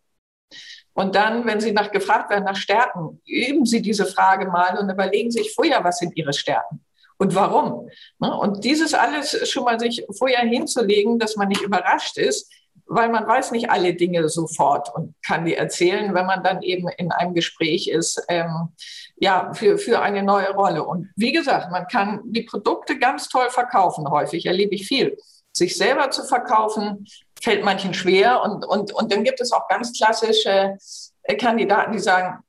Und 0.94 1.16
dann, 1.16 1.46
wenn 1.46 1.62
Sie 1.62 1.72
nach 1.72 1.92
gefragt 1.92 2.30
werden 2.30 2.44
nach 2.44 2.58
Stärken, 2.58 3.22
üben 3.26 3.66
Sie 3.66 3.82
diese 3.82 4.06
Frage 4.06 4.48
mal 4.48 4.78
und 4.78 4.90
überlegen 4.90 5.32
sich 5.32 5.54
vorher, 5.54 5.84
was 5.84 6.00
sind 6.00 6.18
Ihre 6.18 6.34
Stärken 6.34 6.84
und 7.18 7.36
warum. 7.36 7.90
Ne? 8.20 8.36
Und 8.36 8.64
dieses 8.64 8.94
alles 8.94 9.50
schon 9.50 9.64
mal 9.66 9.80
sich 9.80 10.06
vorher 10.18 10.42
hinzulegen, 10.42 11.20
dass 11.20 11.36
man 11.36 11.48
nicht 11.50 11.62
überrascht 11.62 12.18
ist, 12.18 12.52
weil 12.90 13.10
man 13.10 13.28
weiß 13.28 13.52
nicht 13.52 13.70
alle 13.70 13.94
Dinge 13.94 14.28
sofort 14.30 14.94
und 14.94 15.14
kann 15.26 15.46
die 15.46 15.56
erzählen, 15.56 16.14
wenn 16.16 16.26
man 16.26 16.44
dann 16.44 16.64
eben 16.64 16.90
in 16.98 17.12
einem 17.12 17.36
Gespräch 17.36 17.88
ist, 17.88 18.22
ähm, 18.28 18.70
ja, 19.18 19.54
für, 19.54 19.78
für 19.78 20.02
eine 20.02 20.24
neue 20.24 20.52
Rolle. 20.54 20.84
Und 20.84 21.10
wie 21.16 21.32
gesagt, 21.32 21.72
man 21.72 21.88
kann 21.88 22.22
die 22.26 22.42
Produkte 22.42 22.98
ganz 22.98 23.30
toll 23.30 23.50
verkaufen, 23.52 24.10
häufig 24.10 24.48
erlebe 24.48 24.74
ich 24.74 24.88
viel. 24.88 25.18
Sich 25.54 25.78
selber 25.78 26.10
zu 26.10 26.24
verkaufen, 26.24 27.06
fällt 27.42 27.64
manchen 27.64 27.94
schwer. 27.94 28.42
Und, 28.42 28.66
und, 28.66 28.92
und 28.92 29.12
dann 29.12 29.24
gibt 29.24 29.40
es 29.40 29.52
auch 29.52 29.68
ganz 29.68 29.96
klassische 29.96 30.78
äh, 31.24 31.36
Kandidaten, 31.36 31.92
die 31.92 32.00
sagen, 32.00 32.40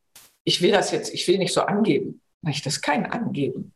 ich 0.45 0.63
will 0.63 0.73
das 0.73 0.91
jetzt, 0.91 1.13
ich 1.13 1.29
will 1.29 1.39
nicht 1.39 1.53
so 1.53 1.61
angeben. 1.61 2.23
Das 2.43 2.65
ist 2.65 2.81
kein 2.81 3.05
Angeben 3.13 3.75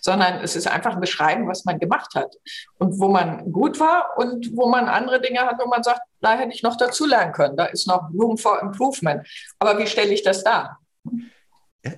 sondern 0.00 0.40
es 0.42 0.56
ist 0.56 0.66
einfach 0.66 0.94
ein 0.94 1.00
Beschreiben, 1.00 1.48
was 1.48 1.64
man 1.64 1.78
gemacht 1.78 2.14
hat 2.14 2.34
und 2.78 2.98
wo 2.98 3.08
man 3.08 3.52
gut 3.52 3.80
war 3.80 4.16
und 4.16 4.56
wo 4.56 4.68
man 4.68 4.88
andere 4.88 5.20
Dinge 5.20 5.40
hat, 5.40 5.56
wo 5.62 5.68
man 5.68 5.82
sagt, 5.82 6.00
da 6.20 6.36
hätte 6.36 6.52
ich 6.52 6.62
noch 6.62 6.76
dazu 6.76 7.06
lernen 7.06 7.32
können, 7.32 7.56
da 7.56 7.66
ist 7.66 7.86
noch 7.86 8.10
Room 8.12 8.38
for 8.38 8.60
Improvement. 8.60 9.26
Aber 9.58 9.78
wie 9.78 9.86
stelle 9.86 10.12
ich 10.12 10.22
das 10.22 10.44
dar? 10.44 10.78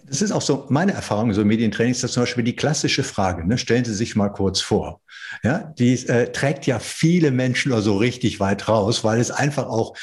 Das 0.07 0.21
ist 0.23 0.31
auch 0.31 0.43
so 0.43 0.67
meine 0.69 0.93
Erfahrung, 0.93 1.33
so 1.33 1.45
Medientrainings, 1.45 2.01
das 2.01 2.11
ist 2.11 2.15
zum 2.15 2.25
Beispiel 2.25 2.45
die 2.45 2.55
klassische 2.55 3.03
Frage, 3.03 3.47
ne? 3.47 3.57
stellen 3.57 3.85
Sie 3.85 3.95
sich 3.95 4.15
mal 4.15 4.29
kurz 4.29 4.61
vor. 4.61 5.01
Ja, 5.43 5.73
die 5.79 5.95
äh, 6.07 6.31
trägt 6.33 6.67
ja 6.67 6.79
viele 6.79 7.31
Menschen 7.31 7.73
so 7.81 7.97
richtig 7.97 8.41
weit 8.41 8.69
raus, 8.69 9.05
weil 9.05 9.21
es 9.21 9.31
einfach 9.31 9.67
auch 9.67 9.97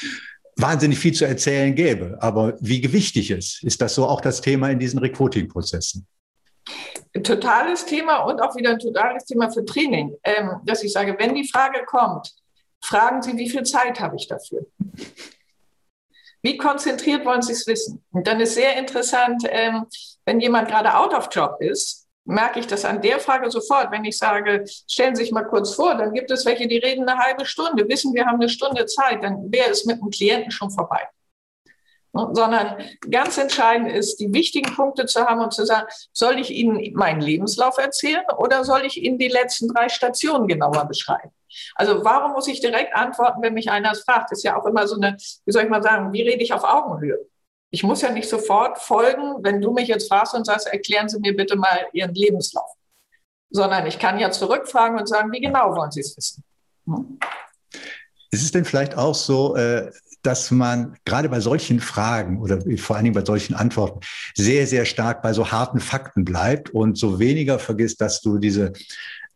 wahnsinnig 0.56 0.98
viel 0.98 1.12
zu 1.12 1.24
erzählen 1.24 1.74
gäbe. 1.74 2.18
Aber 2.20 2.54
wie 2.60 2.80
gewichtig 2.80 3.30
ist, 3.30 3.62
ist 3.62 3.80
das 3.80 3.94
so 3.94 4.06
auch 4.06 4.20
das 4.20 4.40
Thema 4.40 4.68
in 4.70 4.80
diesen 4.80 4.98
Recruiting-Prozessen? 4.98 6.06
Totales 7.22 7.84
Thema 7.86 8.18
und 8.24 8.40
auch 8.40 8.54
wieder 8.56 8.70
ein 8.70 8.78
totales 8.78 9.24
Thema 9.24 9.50
für 9.50 9.64
Training, 9.64 10.16
ähm, 10.24 10.60
dass 10.64 10.82
ich 10.82 10.92
sage, 10.92 11.16
wenn 11.18 11.34
die 11.34 11.48
Frage 11.48 11.84
kommt, 11.84 12.34
fragen 12.80 13.22
Sie, 13.22 13.36
wie 13.36 13.48
viel 13.48 13.62
Zeit 13.64 14.00
habe 14.00 14.16
ich 14.16 14.28
dafür? 14.28 14.66
Wie 16.42 16.56
konzentriert 16.56 17.24
wollen 17.24 17.42
Sie 17.42 17.52
es 17.52 17.66
wissen? 17.66 18.04
Und 18.12 18.26
dann 18.26 18.40
ist 18.40 18.54
sehr 18.54 18.76
interessant, 18.76 19.42
ähm, 19.48 19.86
wenn 20.24 20.40
jemand 20.40 20.68
gerade 20.68 20.94
out 20.94 21.12
of 21.12 21.28
job 21.32 21.56
ist, 21.60 22.06
merke 22.24 22.60
ich 22.60 22.66
das 22.66 22.84
an 22.84 23.00
der 23.00 23.18
Frage 23.18 23.50
sofort. 23.50 23.90
Wenn 23.90 24.04
ich 24.04 24.18
sage, 24.18 24.64
stellen 24.86 25.16
Sie 25.16 25.24
sich 25.24 25.32
mal 25.32 25.44
kurz 25.44 25.74
vor, 25.74 25.94
dann 25.94 26.12
gibt 26.12 26.30
es 26.30 26.44
welche, 26.44 26.68
die 26.68 26.78
reden 26.78 27.08
eine 27.08 27.18
halbe 27.18 27.46
Stunde, 27.46 27.88
wissen, 27.88 28.14
wir 28.14 28.26
haben 28.26 28.36
eine 28.36 28.48
Stunde 28.48 28.86
Zeit, 28.86 29.22
dann 29.24 29.50
wäre 29.50 29.70
es 29.70 29.86
mit 29.86 30.00
dem 30.00 30.10
Klienten 30.10 30.50
schon 30.50 30.70
vorbei 30.70 31.08
sondern 32.32 32.76
ganz 33.10 33.38
entscheidend 33.38 33.92
ist, 33.92 34.16
die 34.16 34.32
wichtigen 34.32 34.74
Punkte 34.74 35.06
zu 35.06 35.24
haben 35.24 35.40
und 35.40 35.52
zu 35.52 35.64
sagen, 35.64 35.86
soll 36.12 36.38
ich 36.38 36.50
Ihnen 36.50 36.92
meinen 36.94 37.20
Lebenslauf 37.20 37.78
erzählen 37.78 38.24
oder 38.36 38.64
soll 38.64 38.84
ich 38.84 39.02
Ihnen 39.02 39.18
die 39.18 39.28
letzten 39.28 39.68
drei 39.68 39.88
Stationen 39.88 40.48
genauer 40.48 40.84
beschreiben? 40.86 41.30
Also 41.74 42.04
warum 42.04 42.32
muss 42.32 42.48
ich 42.48 42.60
direkt 42.60 42.94
antworten, 42.94 43.42
wenn 43.42 43.54
mich 43.54 43.70
einer 43.70 43.94
fragt? 43.94 44.30
Das 44.30 44.40
ist 44.40 44.44
ja 44.44 44.56
auch 44.56 44.66
immer 44.66 44.86
so 44.86 44.96
eine, 44.96 45.16
wie 45.44 45.52
soll 45.52 45.64
ich 45.64 45.70
mal 45.70 45.82
sagen, 45.82 46.12
wie 46.12 46.22
rede 46.22 46.42
ich 46.42 46.52
auf 46.52 46.64
Augenhöhe? 46.64 47.18
Ich 47.70 47.82
muss 47.82 48.02
ja 48.02 48.10
nicht 48.10 48.28
sofort 48.28 48.78
folgen, 48.78 49.42
wenn 49.42 49.60
du 49.60 49.72
mich 49.72 49.88
jetzt 49.88 50.08
fragst 50.08 50.34
und 50.34 50.46
sagst, 50.46 50.66
erklären 50.66 51.08
Sie 51.08 51.20
mir 51.20 51.36
bitte 51.36 51.56
mal 51.56 51.86
Ihren 51.92 52.14
Lebenslauf. 52.14 52.70
Sondern 53.50 53.86
ich 53.86 53.98
kann 53.98 54.18
ja 54.18 54.30
zurückfragen 54.30 54.98
und 54.98 55.06
sagen, 55.06 55.32
wie 55.32 55.40
genau 55.40 55.74
wollen 55.74 55.90
Sie 55.90 56.00
es 56.00 56.16
wissen? 56.16 56.44
Hm? 56.86 57.18
Ist 58.30 58.42
es 58.42 58.52
denn 58.52 58.64
vielleicht 58.64 58.96
auch 58.96 59.14
so, 59.14 59.56
äh, 59.56 59.90
dass 60.28 60.50
man 60.50 60.94
gerade 61.06 61.30
bei 61.30 61.40
solchen 61.40 61.80
Fragen 61.80 62.42
oder 62.42 62.60
vor 62.76 62.96
allen 62.96 63.04
Dingen 63.06 63.14
bei 63.14 63.24
solchen 63.24 63.54
Antworten 63.54 64.00
sehr, 64.36 64.66
sehr 64.66 64.84
stark 64.84 65.22
bei 65.22 65.32
so 65.32 65.50
harten 65.50 65.80
Fakten 65.80 66.22
bleibt 66.26 66.68
und 66.68 66.98
so 66.98 67.18
weniger 67.18 67.58
vergisst, 67.58 68.02
dass 68.02 68.20
du 68.20 68.36
diese 68.36 68.74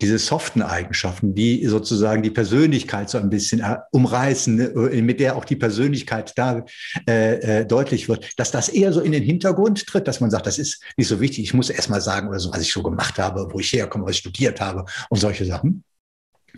diese 0.02 0.18
soften 0.18 0.62
Eigenschaften, 0.62 1.34
die 1.34 1.64
sozusagen 1.66 2.22
die 2.22 2.30
Persönlichkeit 2.30 3.08
so 3.08 3.18
ein 3.18 3.30
bisschen 3.30 3.60
äh, 3.60 3.78
umreißen, 3.92 4.56
ne, 4.56 4.68
mit 5.00 5.20
der 5.20 5.36
auch 5.36 5.44
die 5.44 5.54
Persönlichkeit 5.54 6.32
da 6.36 6.64
äh, 7.08 7.60
äh, 7.60 7.64
deutlich 7.64 8.08
wird, 8.08 8.38
dass 8.38 8.50
das 8.50 8.68
eher 8.68 8.92
so 8.92 9.00
in 9.00 9.12
den 9.12 9.22
Hintergrund 9.22 9.86
tritt, 9.86 10.08
dass 10.08 10.20
man 10.20 10.30
sagt, 10.30 10.46
das 10.46 10.58
ist 10.58 10.82
nicht 10.96 11.06
so 11.06 11.20
wichtig, 11.20 11.44
ich 11.44 11.54
muss 11.54 11.70
erst 11.70 11.88
mal 11.88 12.00
sagen 12.00 12.28
oder 12.28 12.40
so, 12.40 12.52
was 12.52 12.62
ich 12.62 12.72
so 12.72 12.82
gemacht 12.82 13.18
habe, 13.18 13.48
wo 13.52 13.60
ich 13.60 13.72
herkomme, 13.72 14.04
was 14.04 14.12
ich 14.12 14.18
studiert 14.18 14.60
habe 14.60 14.84
und 15.08 15.20
solche 15.20 15.46
Sachen. 15.46 15.84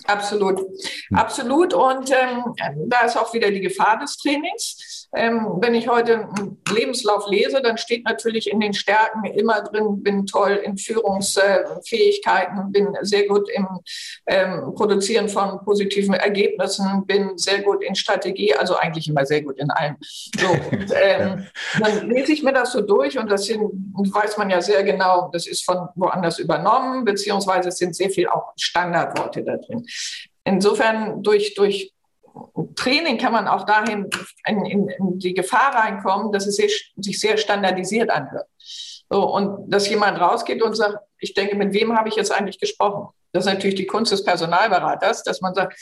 Absolut, 0.05 0.59
hm. 0.59 1.17
absolut. 1.17 1.75
Und 1.75 2.11
ähm, 2.11 2.55
da 2.89 3.01
ist 3.01 3.17
auch 3.17 3.33
wieder 3.33 3.51
die 3.51 3.61
Gefahr 3.61 3.99
des 3.99 4.17
Trainings. 4.17 5.04
Ähm, 5.17 5.59
wenn 5.61 5.75
ich 5.75 5.89
heute 5.89 6.15
einen 6.15 6.63
Lebenslauf 6.75 7.31
lese, 7.31 7.61
dann 7.63 7.79
steht 7.79 8.05
natürlich 8.05 8.51
in 8.51 8.61
den 8.61 8.73
Stärken 8.75 9.25
immer 9.25 9.63
drin, 9.63 10.03
bin 10.03 10.27
toll 10.27 10.61
in 10.65 10.77
Führungsfähigkeiten, 10.77 12.73
bin 12.73 12.97
sehr 13.03 13.27
gut 13.27 13.49
im 13.51 13.67
ähm, 14.27 14.75
Produzieren 14.75 15.29
von 15.29 15.65
positiven 15.65 16.15
Ergebnissen, 16.15 17.07
bin 17.07 17.39
sehr 17.39 17.63
gut 17.63 17.83
in 17.85 17.95
Strategie, 17.95 18.55
also 18.55 18.77
eigentlich 18.77 19.09
immer 19.09 19.25
sehr 19.25 19.43
gut 19.43 19.59
in 19.59 19.71
allem. 19.71 19.97
So, 20.01 20.49
und, 20.49 20.93
ähm, 21.03 21.47
dann 21.79 22.11
lese 22.11 22.33
ich 22.33 22.43
mir 22.43 22.53
das 22.53 22.73
so 22.73 22.81
durch 22.81 23.19
und 23.19 23.31
das 23.31 23.45
sind, 23.45 23.61
weiß 23.61 24.37
man 24.37 24.51
ja 24.51 24.61
sehr 24.61 24.83
genau, 24.83 25.31
das 25.33 25.47
ist 25.47 25.65
von 25.65 25.89
woanders 25.95 26.39
übernommen, 26.39 27.05
beziehungsweise 27.05 27.69
es 27.69 27.79
sind 27.79 27.95
sehr 27.95 28.11
viel 28.11 28.27
auch 28.29 28.53
Standardworte 28.57 29.45
da 29.45 29.57
drin. 29.57 29.87
Insofern 30.45 31.23
durch, 31.23 31.55
durch 31.55 31.94
Training 32.77 33.19
kann 33.19 33.33
man 33.33 33.49
auch 33.49 33.65
dahin 33.65 34.11
in, 34.47 34.65
in, 34.65 34.89
in 34.89 35.19
die 35.19 35.35
Gefahr 35.35 35.75
reinkommen, 35.75 36.33
dass 36.33 36.47
es 36.47 36.57
sich, 36.57 36.93
sich 36.97 37.21
sehr 37.21 37.37
standardisiert 37.37 38.11
anhört. 38.11 38.49
So, 39.11 39.23
und 39.33 39.71
dass 39.71 39.89
jemand 39.89 40.21
rausgeht 40.21 40.63
und 40.63 40.75
sagt, 40.75 40.99
ich 41.19 41.35
denke, 41.35 41.57
mit 41.57 41.73
wem 41.73 41.97
habe 41.97 42.09
ich 42.09 42.17
jetzt 42.17 42.33
eigentlich 42.33 42.59
gesprochen? 42.59 43.09
Das 43.33 43.47
ist 43.47 43.53
natürlich 43.53 43.75
die 43.75 43.87
Kunst 43.87 44.13
des 44.13 44.25
Personalberaters, 44.25 45.23
dass 45.23 45.41
man 45.41 45.55
sagt, 45.55 45.77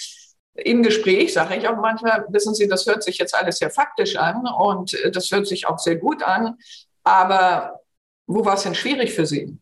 im 0.55 0.83
Gespräch 0.83 1.33
sage 1.33 1.57
ich 1.57 1.67
auch 1.67 1.77
manchmal, 1.77 2.27
wissen 2.29 2.55
Sie, 2.55 2.69
das 2.69 2.87
hört 2.87 3.03
sich 3.03 3.19
jetzt 3.19 3.35
alles 3.35 3.59
sehr 3.59 3.71
faktisch 3.71 4.17
an 4.17 4.47
und 4.47 4.97
das 5.15 5.31
hört 5.31 5.47
sich 5.47 5.67
auch 5.67 5.79
sehr 5.79 5.97
gut 5.97 6.23
an, 6.23 6.59
aber 7.05 7.81
wo 8.27 8.45
war 8.45 8.55
es 8.55 8.63
denn 8.63 8.75
schwierig 8.75 9.13
für 9.13 9.27
Sie? 9.27 9.57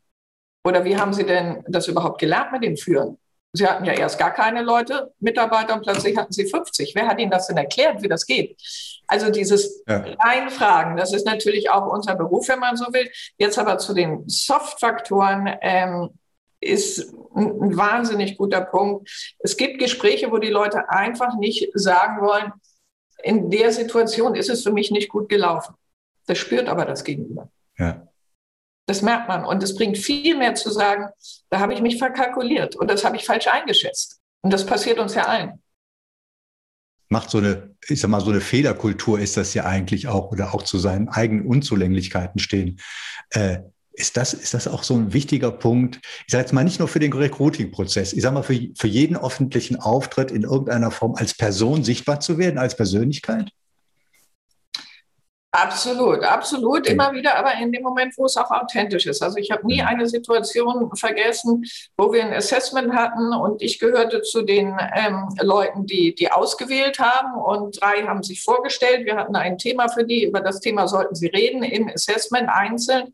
Oder 0.64 0.85
wie 0.85 0.97
haben 0.97 1.12
Sie 1.12 1.25
denn 1.25 1.64
das 1.68 1.88
überhaupt 1.88 2.20
gelernt 2.20 2.52
mit 2.52 2.64
dem 2.64 2.76
Führen? 2.76 3.18
Sie 3.52 3.66
hatten 3.66 3.85
ja 3.85 3.95
erst 3.95 4.19
gar 4.19 4.33
keine 4.33 4.62
Leute, 4.62 5.12
Mitarbeiter, 5.19 5.75
und 5.75 5.83
plötzlich 5.83 6.16
hatten 6.16 6.33
Sie 6.33 6.47
50. 6.47 6.95
Wer 6.95 7.09
hat 7.09 7.19
Ihnen 7.19 7.33
das 7.33 7.49
denn 7.49 7.57
erklärt, 7.57 8.02
wie 8.02 8.09
das 8.09 8.26
geht? 8.26 8.57
Also 9.09 9.30
dieses 9.30 9.83
ja. 9.88 10.04
Einfragen, 10.19 10.97
das 10.97 11.12
ist 11.12 11.26
natürlich 11.26 11.69
auch 11.69 11.92
unser 11.92 12.14
Beruf, 12.14 12.49
wenn 12.49 12.61
man 12.61 12.76
so 12.76 12.92
will. 12.92 13.11
Jetzt 13.38 13.59
aber 13.59 13.78
zu 13.78 13.92
den 13.92 14.28
Soft-Faktoren 14.28 15.50
ähm, 15.62 16.11
ist 16.61 17.12
ein, 17.35 17.76
wahnsinnig 17.76 18.38
guter 18.38 18.61
Punkt. 18.61 19.11
Es 19.40 19.57
gibt 19.57 19.80
Gespräche, 19.80 20.30
wo 20.30 20.38
die 20.38 20.49
Leute 20.50 20.88
einfach 20.88 21.37
nicht 21.37 21.71
sagen 21.75 22.23
wollen, 22.25 22.52
in 23.23 23.50
der 23.50 23.73
Situation 23.73 24.35
ist 24.35 24.49
es 24.49 24.62
für 24.62 24.73
mich 24.73 24.90
nicht 24.90 25.09
gut 25.09 25.28
gelaufen. 25.28 25.75
Das 26.26 26.38
spürt 26.38 26.69
aber 26.69 26.85
das 26.85 27.02
Gegenüber. 27.02 27.50
Ja. 27.78 28.07
Das 28.90 29.02
merkt 29.02 29.28
man. 29.28 29.44
Und 29.44 29.62
es 29.62 29.76
bringt 29.76 29.97
viel 29.99 30.37
mehr 30.37 30.56
zu 30.56 30.68
sagen, 30.68 31.11
da 31.49 31.61
habe 31.61 31.73
ich 31.73 31.80
mich 31.80 31.97
verkalkuliert 31.97 32.75
und 32.75 32.90
das 32.90 33.04
habe 33.04 33.14
ich 33.14 33.25
falsch 33.25 33.47
eingeschätzt. 33.47 34.18
Und 34.40 34.52
das 34.52 34.66
passiert 34.66 34.99
uns 34.99 35.14
ja 35.14 35.26
allen. 35.26 35.62
Macht 37.09 37.30
so 37.30 37.38
eine, 37.38 37.76
ich 37.87 38.00
sag 38.00 38.11
mal, 38.11 38.20
so 38.20 38.32
eine 38.32 38.40
Fehlerkultur 38.40 39.20
ist 39.20 39.37
das 39.37 39.54
ja 39.54 39.64
eigentlich 39.64 40.09
auch, 40.09 40.32
oder 40.32 40.52
auch 40.52 40.64
zu 40.64 40.76
seinen 40.80 41.09
eigenen 41.09 41.47
Unzulänglichkeiten 41.47 42.40
stehen. 42.40 42.80
Äh, 43.30 43.59
ist 43.92 44.16
das, 44.16 44.35
ist 44.35 44.54
das 44.54 44.66
auch 44.66 44.82
so 44.82 44.94
ein 44.94 45.12
wichtiger 45.12 45.52
Punkt? 45.52 46.00
Ich 46.26 46.32
sage 46.32 46.42
jetzt 46.42 46.52
mal 46.52 46.64
nicht 46.64 46.80
nur 46.80 46.88
für 46.88 46.99
den 46.99 47.12
Recruiting-Prozess, 47.12 48.12
ich 48.12 48.23
sage 48.23 48.35
mal 48.35 48.42
für, 48.42 48.59
für 48.76 48.88
jeden 48.88 49.16
öffentlichen 49.16 49.76
Auftritt 49.76 50.32
in 50.32 50.42
irgendeiner 50.42 50.90
Form 50.90 51.14
als 51.14 51.35
Person 51.35 51.85
sichtbar 51.85 52.18
zu 52.18 52.38
werden, 52.38 52.59
als 52.59 52.76
Persönlichkeit? 52.76 53.52
Absolut, 55.52 56.23
absolut. 56.23 56.87
Immer 56.87 57.12
wieder, 57.12 57.35
aber 57.37 57.54
in 57.54 57.73
dem 57.73 57.83
Moment, 57.83 58.16
wo 58.16 58.26
es 58.26 58.37
auch 58.37 58.52
authentisch 58.52 59.07
ist. 59.07 59.21
Also 59.21 59.37
ich 59.38 59.50
habe 59.50 59.66
nie 59.66 59.83
eine 59.83 60.07
Situation 60.07 60.95
vergessen, 60.95 61.64
wo 61.97 62.12
wir 62.12 62.25
ein 62.25 62.33
Assessment 62.33 62.92
hatten 62.92 63.33
und 63.33 63.61
ich 63.61 63.80
gehörte 63.80 64.23
zu 64.23 64.42
den 64.42 64.78
ähm, 64.95 65.28
Leuten, 65.40 65.87
die, 65.87 66.14
die 66.14 66.30
ausgewählt 66.30 67.00
haben 67.00 67.35
und 67.35 67.80
drei 67.80 68.02
haben 68.04 68.23
sich 68.23 68.45
vorgestellt. 68.45 69.07
Wir 69.07 69.16
hatten 69.16 69.35
ein 69.35 69.59
Thema 69.59 69.88
für 69.88 70.04
die, 70.04 70.25
über 70.25 70.40
das 70.40 70.61
Thema 70.61 70.87
sollten 70.87 71.16
sie 71.16 71.26
reden 71.26 71.64
im 71.64 71.88
Assessment 71.88 72.49
einzeln. 72.49 73.12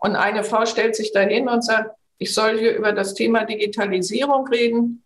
Und 0.00 0.16
eine 0.16 0.42
Frau 0.42 0.66
stellt 0.66 0.96
sich 0.96 1.12
dahin 1.12 1.48
und 1.48 1.64
sagt, 1.64 1.92
ich 2.18 2.34
soll 2.34 2.58
hier 2.58 2.74
über 2.74 2.92
das 2.92 3.14
Thema 3.14 3.44
Digitalisierung 3.44 4.48
reden. 4.48 5.04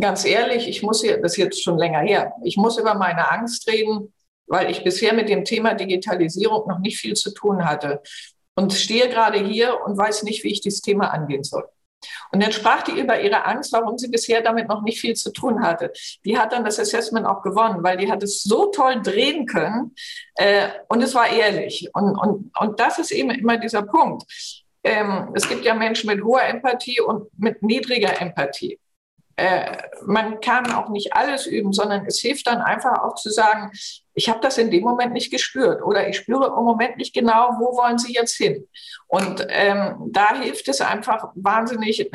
Ganz 0.00 0.24
ehrlich, 0.24 0.66
ich 0.66 0.82
muss 0.82 1.02
hier, 1.02 1.20
das 1.20 1.32
ist 1.32 1.38
jetzt 1.38 1.62
schon 1.62 1.78
länger 1.78 2.00
her, 2.00 2.32
ich 2.42 2.56
muss 2.56 2.78
über 2.78 2.94
meine 2.94 3.30
Angst 3.30 3.68
reden 3.68 4.12
weil 4.46 4.70
ich 4.70 4.84
bisher 4.84 5.14
mit 5.14 5.28
dem 5.28 5.44
Thema 5.44 5.74
Digitalisierung 5.74 6.68
noch 6.68 6.78
nicht 6.78 6.98
viel 6.98 7.14
zu 7.14 7.32
tun 7.32 7.64
hatte 7.64 8.02
und 8.54 8.72
stehe 8.72 9.08
gerade 9.08 9.38
hier 9.38 9.80
und 9.84 9.96
weiß 9.96 10.22
nicht, 10.22 10.44
wie 10.44 10.52
ich 10.52 10.60
dieses 10.60 10.80
Thema 10.80 11.12
angehen 11.12 11.44
soll. 11.44 11.64
Und 12.32 12.42
dann 12.42 12.52
sprach 12.52 12.82
die 12.82 12.98
über 12.98 13.20
ihre 13.20 13.46
Angst, 13.46 13.72
warum 13.72 13.98
sie 13.98 14.08
bisher 14.08 14.42
damit 14.42 14.68
noch 14.68 14.82
nicht 14.82 15.00
viel 15.00 15.14
zu 15.14 15.32
tun 15.32 15.62
hatte. 15.62 15.92
Die 16.24 16.38
hat 16.38 16.52
dann 16.52 16.64
das 16.64 16.78
Assessment 16.78 17.26
auch 17.26 17.42
gewonnen, 17.42 17.82
weil 17.82 17.96
die 17.96 18.10
hat 18.10 18.22
es 18.22 18.42
so 18.42 18.66
toll 18.66 19.00
drehen 19.02 19.46
können 19.46 19.94
äh, 20.34 20.68
und 20.88 21.02
es 21.02 21.14
war 21.14 21.28
ehrlich. 21.28 21.88
Und, 21.94 22.16
und, 22.16 22.50
und 22.58 22.80
das 22.80 22.98
ist 22.98 23.10
eben 23.10 23.30
immer 23.30 23.58
dieser 23.58 23.82
Punkt. 23.82 24.24
Ähm, 24.82 25.30
es 25.34 25.48
gibt 25.48 25.64
ja 25.64 25.74
Menschen 25.74 26.08
mit 26.08 26.22
hoher 26.22 26.42
Empathie 26.42 27.00
und 27.00 27.28
mit 27.38 27.62
niedriger 27.62 28.20
Empathie. 28.20 28.78
Äh, 29.36 29.76
man 30.04 30.40
kann 30.40 30.70
auch 30.72 30.88
nicht 30.90 31.12
alles 31.12 31.46
üben, 31.46 31.72
sondern 31.72 32.06
es 32.06 32.20
hilft 32.20 32.46
dann 32.46 32.60
einfach 32.60 33.02
auch 33.02 33.16
zu 33.16 33.30
sagen, 33.30 33.72
ich 34.14 34.28
habe 34.28 34.40
das 34.40 34.58
in 34.58 34.70
dem 34.70 34.84
Moment 34.84 35.12
nicht 35.12 35.30
gespürt 35.30 35.82
oder 35.82 36.08
ich 36.08 36.16
spüre 36.16 36.46
im 36.46 36.64
Moment 36.64 36.96
nicht 36.96 37.14
genau, 37.14 37.50
wo 37.58 37.76
wollen 37.76 37.98
Sie 37.98 38.12
jetzt 38.12 38.36
hin. 38.36 38.68
Und 39.08 39.46
ähm, 39.48 39.96
da 40.12 40.40
hilft 40.40 40.68
es 40.68 40.80
einfach 40.80 41.32
wahnsinnig, 41.34 42.08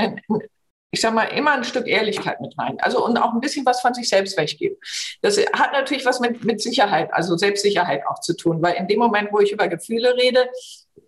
ich 0.91 1.01
sage 1.01 1.15
mal, 1.15 1.25
immer 1.25 1.51
ein 1.51 1.63
Stück 1.63 1.87
Ehrlichkeit 1.87 2.41
mit 2.41 2.57
rein. 2.57 2.77
Also 2.79 3.05
und 3.05 3.17
auch 3.17 3.33
ein 3.33 3.41
bisschen 3.41 3.65
was 3.65 3.81
von 3.81 3.93
sich 3.93 4.07
selbst 4.09 4.37
weggeben. 4.37 4.77
Das 5.21 5.37
hat 5.37 5.73
natürlich 5.73 6.05
was 6.05 6.19
mit, 6.19 6.43
mit 6.45 6.61
Sicherheit, 6.61 7.13
also 7.13 7.37
Selbstsicherheit 7.37 8.03
auch 8.07 8.21
zu 8.21 8.35
tun, 8.35 8.61
weil 8.61 8.75
in 8.75 8.87
dem 8.87 8.99
Moment, 8.99 9.29
wo 9.31 9.39
ich 9.39 9.51
über 9.51 9.67
Gefühle 9.67 10.15
rede, 10.15 10.49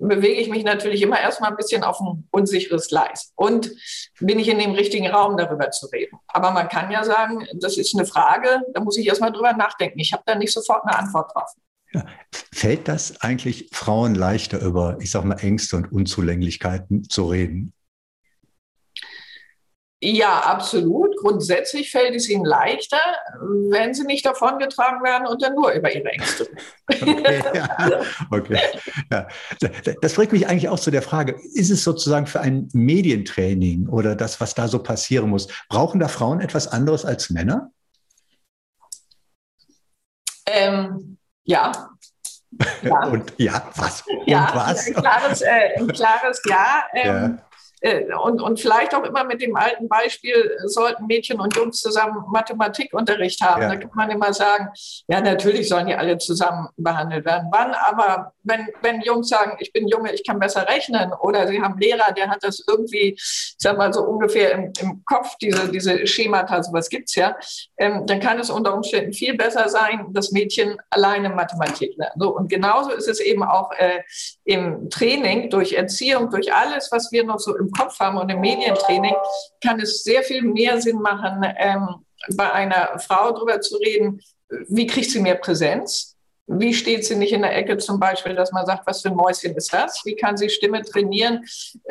bewege 0.07 0.41
ich 0.41 0.49
mich 0.49 0.63
natürlich 0.63 1.01
immer 1.01 1.19
erstmal 1.19 1.51
ein 1.51 1.57
bisschen 1.57 1.83
auf 1.83 1.99
ein 1.99 2.27
unsicheres 2.31 2.89
Gleis. 2.89 3.31
Und 3.35 3.71
bin 4.19 4.39
ich 4.39 4.47
in 4.47 4.59
dem 4.59 4.71
richtigen 4.71 5.07
Raum, 5.07 5.37
darüber 5.37 5.71
zu 5.71 5.87
reden. 5.87 6.17
Aber 6.27 6.51
man 6.51 6.67
kann 6.67 6.91
ja 6.91 7.03
sagen, 7.03 7.45
das 7.59 7.77
ist 7.77 7.95
eine 7.95 8.05
Frage, 8.05 8.61
da 8.73 8.81
muss 8.81 8.97
ich 8.97 9.07
erstmal 9.07 9.31
drüber 9.31 9.53
nachdenken. 9.53 9.99
Ich 9.99 10.13
habe 10.13 10.23
da 10.25 10.35
nicht 10.35 10.53
sofort 10.53 10.83
eine 10.85 10.97
Antwort 10.97 11.31
drauf. 11.33 11.51
Ja. 11.93 12.05
Fällt 12.53 12.87
das 12.87 13.21
eigentlich 13.21 13.69
Frauen 13.73 14.15
leichter 14.15 14.61
über, 14.61 14.97
ich 15.01 15.11
sage 15.11 15.27
mal, 15.27 15.39
Ängste 15.39 15.75
und 15.75 15.91
Unzulänglichkeiten 15.91 17.09
zu 17.09 17.25
reden? 17.25 17.73
Ja, 20.03 20.39
absolut. 20.39 21.15
Grundsätzlich 21.17 21.91
fällt 21.91 22.15
es 22.15 22.27
ihnen 22.27 22.43
leichter, 22.43 22.97
wenn 23.69 23.93
sie 23.93 24.03
nicht 24.03 24.25
davongetragen 24.25 25.03
werden 25.03 25.27
und 25.27 25.43
dann 25.43 25.53
nur 25.53 25.71
über 25.71 25.93
ihre 25.93 26.09
Ängste. 26.09 26.47
Okay, 26.91 27.41
ja. 27.53 28.01
okay. 28.31 28.59
Ja. 29.09 29.27
Das 30.01 30.13
bringt 30.13 30.33
mich 30.33 30.47
eigentlich 30.47 30.67
auch 30.67 30.79
zu 30.79 30.91
der 30.91 31.01
Frage, 31.01 31.39
ist 31.53 31.69
es 31.69 31.85
sozusagen 31.85 32.27
für 32.27 32.41
ein 32.41 32.67
Medientraining 32.73 33.87
oder 33.87 34.15
das, 34.15 34.41
was 34.41 34.55
da 34.55 34.67
so 34.67 34.83
passieren 34.83 35.29
muss, 35.29 35.47
brauchen 35.69 36.01
da 36.01 36.09
Frauen 36.09 36.41
etwas 36.41 36.67
anderes 36.67 37.05
als 37.05 37.29
Männer? 37.29 37.71
Ähm, 40.47 41.17
ja. 41.43 41.71
ja. 42.81 43.05
Und 43.05 43.33
ja, 43.37 43.69
was? 43.75 44.03
Ja, 44.25 44.49
und 44.49 44.55
was? 44.55 44.87
Ein 44.87 44.93
klares, 44.95 45.41
äh, 45.41 45.75
ein 45.77 45.87
klares 45.87 46.41
Ja. 46.45 46.83
Ähm, 46.93 47.37
ja. 47.37 47.50
Äh, 47.81 48.05
und, 48.23 48.41
und 48.41 48.59
vielleicht 48.59 48.93
auch 48.95 49.03
immer 49.03 49.23
mit 49.23 49.41
dem 49.41 49.55
alten 49.55 49.89
Beispiel, 49.89 50.57
sollten 50.65 51.07
Mädchen 51.07 51.39
und 51.39 51.55
Jungs 51.55 51.81
zusammen 51.81 52.23
Mathematikunterricht 52.31 53.41
haben. 53.41 53.63
Ja. 53.63 53.69
Da 53.69 53.75
kann 53.75 53.91
man 53.95 54.11
immer 54.11 54.33
sagen, 54.33 54.69
ja, 55.07 55.19
natürlich 55.19 55.67
sollen 55.67 55.87
die 55.87 55.95
alle 55.95 56.17
zusammen 56.19 56.69
behandelt 56.77 57.25
werden. 57.25 57.49
Wann 57.51 57.73
aber, 57.73 58.33
wenn, 58.43 58.67
wenn 58.81 59.01
Jungs 59.01 59.29
sagen, 59.29 59.57
ich 59.59 59.71
bin 59.71 59.87
Junge, 59.87 60.13
ich 60.13 60.25
kann 60.25 60.39
besser 60.39 60.67
rechnen, 60.67 61.13
oder 61.21 61.47
sie 61.47 61.61
haben 61.61 61.77
Lehrer, 61.79 62.11
der 62.13 62.29
hat 62.29 62.43
das 62.43 62.63
irgendwie, 62.67 63.13
ich 63.13 63.55
sag 63.57 63.77
mal 63.77 63.93
so 63.93 64.03
ungefähr 64.03 64.51
im, 64.51 64.73
im 64.79 65.03
Kopf, 65.05 65.35
diese, 65.41 65.69
diese 65.69 66.05
Schemata, 66.07 66.63
sowas 66.63 66.89
gibt's 66.89 67.15
ja, 67.15 67.35
ähm, 67.77 68.05
dann 68.05 68.19
kann 68.19 68.39
es 68.39 68.49
unter 68.49 68.73
Umständen 68.73 69.13
viel 69.13 69.35
besser 69.35 69.69
sein, 69.69 70.07
das 70.09 70.31
Mädchen 70.31 70.77
alleine 70.89 71.29
Mathematik 71.29 71.95
lernt. 71.97 72.13
So, 72.17 72.35
und 72.35 72.49
genauso 72.49 72.91
ist 72.91 73.07
es 73.07 73.19
eben 73.19 73.43
auch 73.43 73.71
äh, 73.73 74.01
im 74.43 74.89
Training, 74.89 75.49
durch 75.49 75.73
Erziehung, 75.73 76.29
durch 76.29 76.53
alles, 76.53 76.89
was 76.91 77.11
wir 77.11 77.23
noch 77.23 77.39
so 77.39 77.55
im 77.57 77.71
Kopf 77.71 77.99
haben 77.99 78.17
und 78.17 78.29
im 78.29 78.39
Medientraining, 78.39 79.15
kann 79.63 79.79
es 79.79 80.03
sehr 80.03 80.23
viel 80.23 80.41
mehr 80.41 80.81
Sinn 80.81 80.99
machen, 80.99 81.45
ähm, 81.57 82.05
bei 82.35 82.51
einer 82.51 82.99
Frau 82.99 83.31
darüber 83.31 83.61
zu 83.61 83.77
reden, 83.77 84.21
wie 84.67 84.87
kriegt 84.87 85.09
sie 85.09 85.19
mehr 85.19 85.35
Präsenz? 85.35 86.10
Wie 86.59 86.73
steht 86.73 87.05
sie 87.05 87.15
nicht 87.15 87.31
in 87.31 87.41
der 87.41 87.55
Ecke 87.55 87.77
zum 87.77 87.99
Beispiel, 87.99 88.35
dass 88.35 88.51
man 88.51 88.65
sagt, 88.65 88.85
was 88.85 89.01
für 89.01 89.09
ein 89.09 89.15
Mäuschen 89.15 89.55
ist 89.55 89.73
das? 89.73 90.01
Wie 90.05 90.15
kann 90.15 90.37
sie 90.37 90.49
Stimme 90.49 90.81
trainieren? 90.81 91.45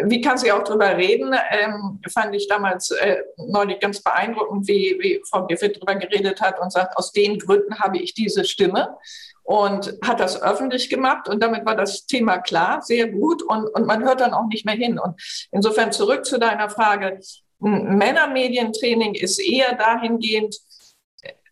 Wie 0.05 0.21
kann 0.21 0.39
sie 0.39 0.53
auch 0.53 0.63
darüber 0.63 0.97
reden? 0.97 1.35
Ähm, 1.51 2.01
fand 2.13 2.35
ich 2.35 2.49
damals 2.49 2.91
äh, 2.91 3.23
neulich 3.37 3.81
ganz 3.81 4.03
beeindruckend, 4.03 4.69
wie, 4.69 4.97
wie 5.01 5.23
Frau 5.29 5.47
Giffey 5.47 5.73
darüber 5.73 5.95
geredet 5.95 6.41
hat 6.41 6.61
und 6.61 6.73
sagt, 6.73 6.97
aus 6.97 7.13
den 7.13 7.39
Gründen 7.39 7.79
habe 7.79 7.99
ich 7.99 8.15
diese 8.15 8.45
Stimme 8.45 8.97
und 9.43 9.99
hat 10.05 10.21
das 10.21 10.41
öffentlich 10.41 10.91
gemacht 10.91 11.29
und 11.29 11.43
damit 11.43 11.67
war 11.67 11.75
das 11.75 12.07
Thema 12.07 12.39
klar, 12.39 12.83
sehr 12.83 13.09
gut 13.09 13.43
und, 13.43 13.67
und 13.67 13.87
man 13.87 14.05
hört 14.05 14.21
dann 14.21 14.35
auch 14.35 14.47
nicht 14.47 14.65
mehr 14.65 14.77
hin. 14.77 14.99
Und 14.99 15.21
insofern 15.51 15.91
zurück 15.91 16.25
zu 16.25 16.39
deiner 16.39 16.71
Frage, 16.71 17.19
Männermedientraining 17.59 19.15
ist 19.15 19.39
eher 19.39 19.75
dahingehend, 19.75 20.57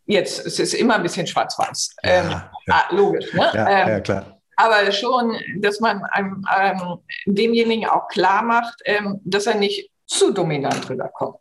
Jetzt, 0.08 0.46
es 0.46 0.58
ist 0.58 0.72
immer 0.72 0.94
ein 0.96 1.02
bisschen 1.02 1.26
schwarz-weiß. 1.26 1.96
Ja, 2.02 2.10
ähm, 2.10 2.30
ja. 2.30 2.50
Ah, 2.70 2.94
logisch, 2.94 3.30
ne? 3.34 3.50
Ja, 3.54 3.88
ähm, 3.88 4.02
klar. 4.02 4.40
Aber 4.56 4.90
schon, 4.90 5.36
dass 5.58 5.80
man 5.80 6.02
einem, 6.06 6.44
ähm, 6.58 6.98
demjenigen 7.26 7.86
auch 7.86 8.08
klar 8.08 8.42
macht, 8.42 8.80
ähm, 8.86 9.20
dass 9.24 9.46
er 9.46 9.56
nicht 9.56 9.90
zu 10.06 10.32
dominant 10.32 10.88
rüberkommt. 10.88 11.36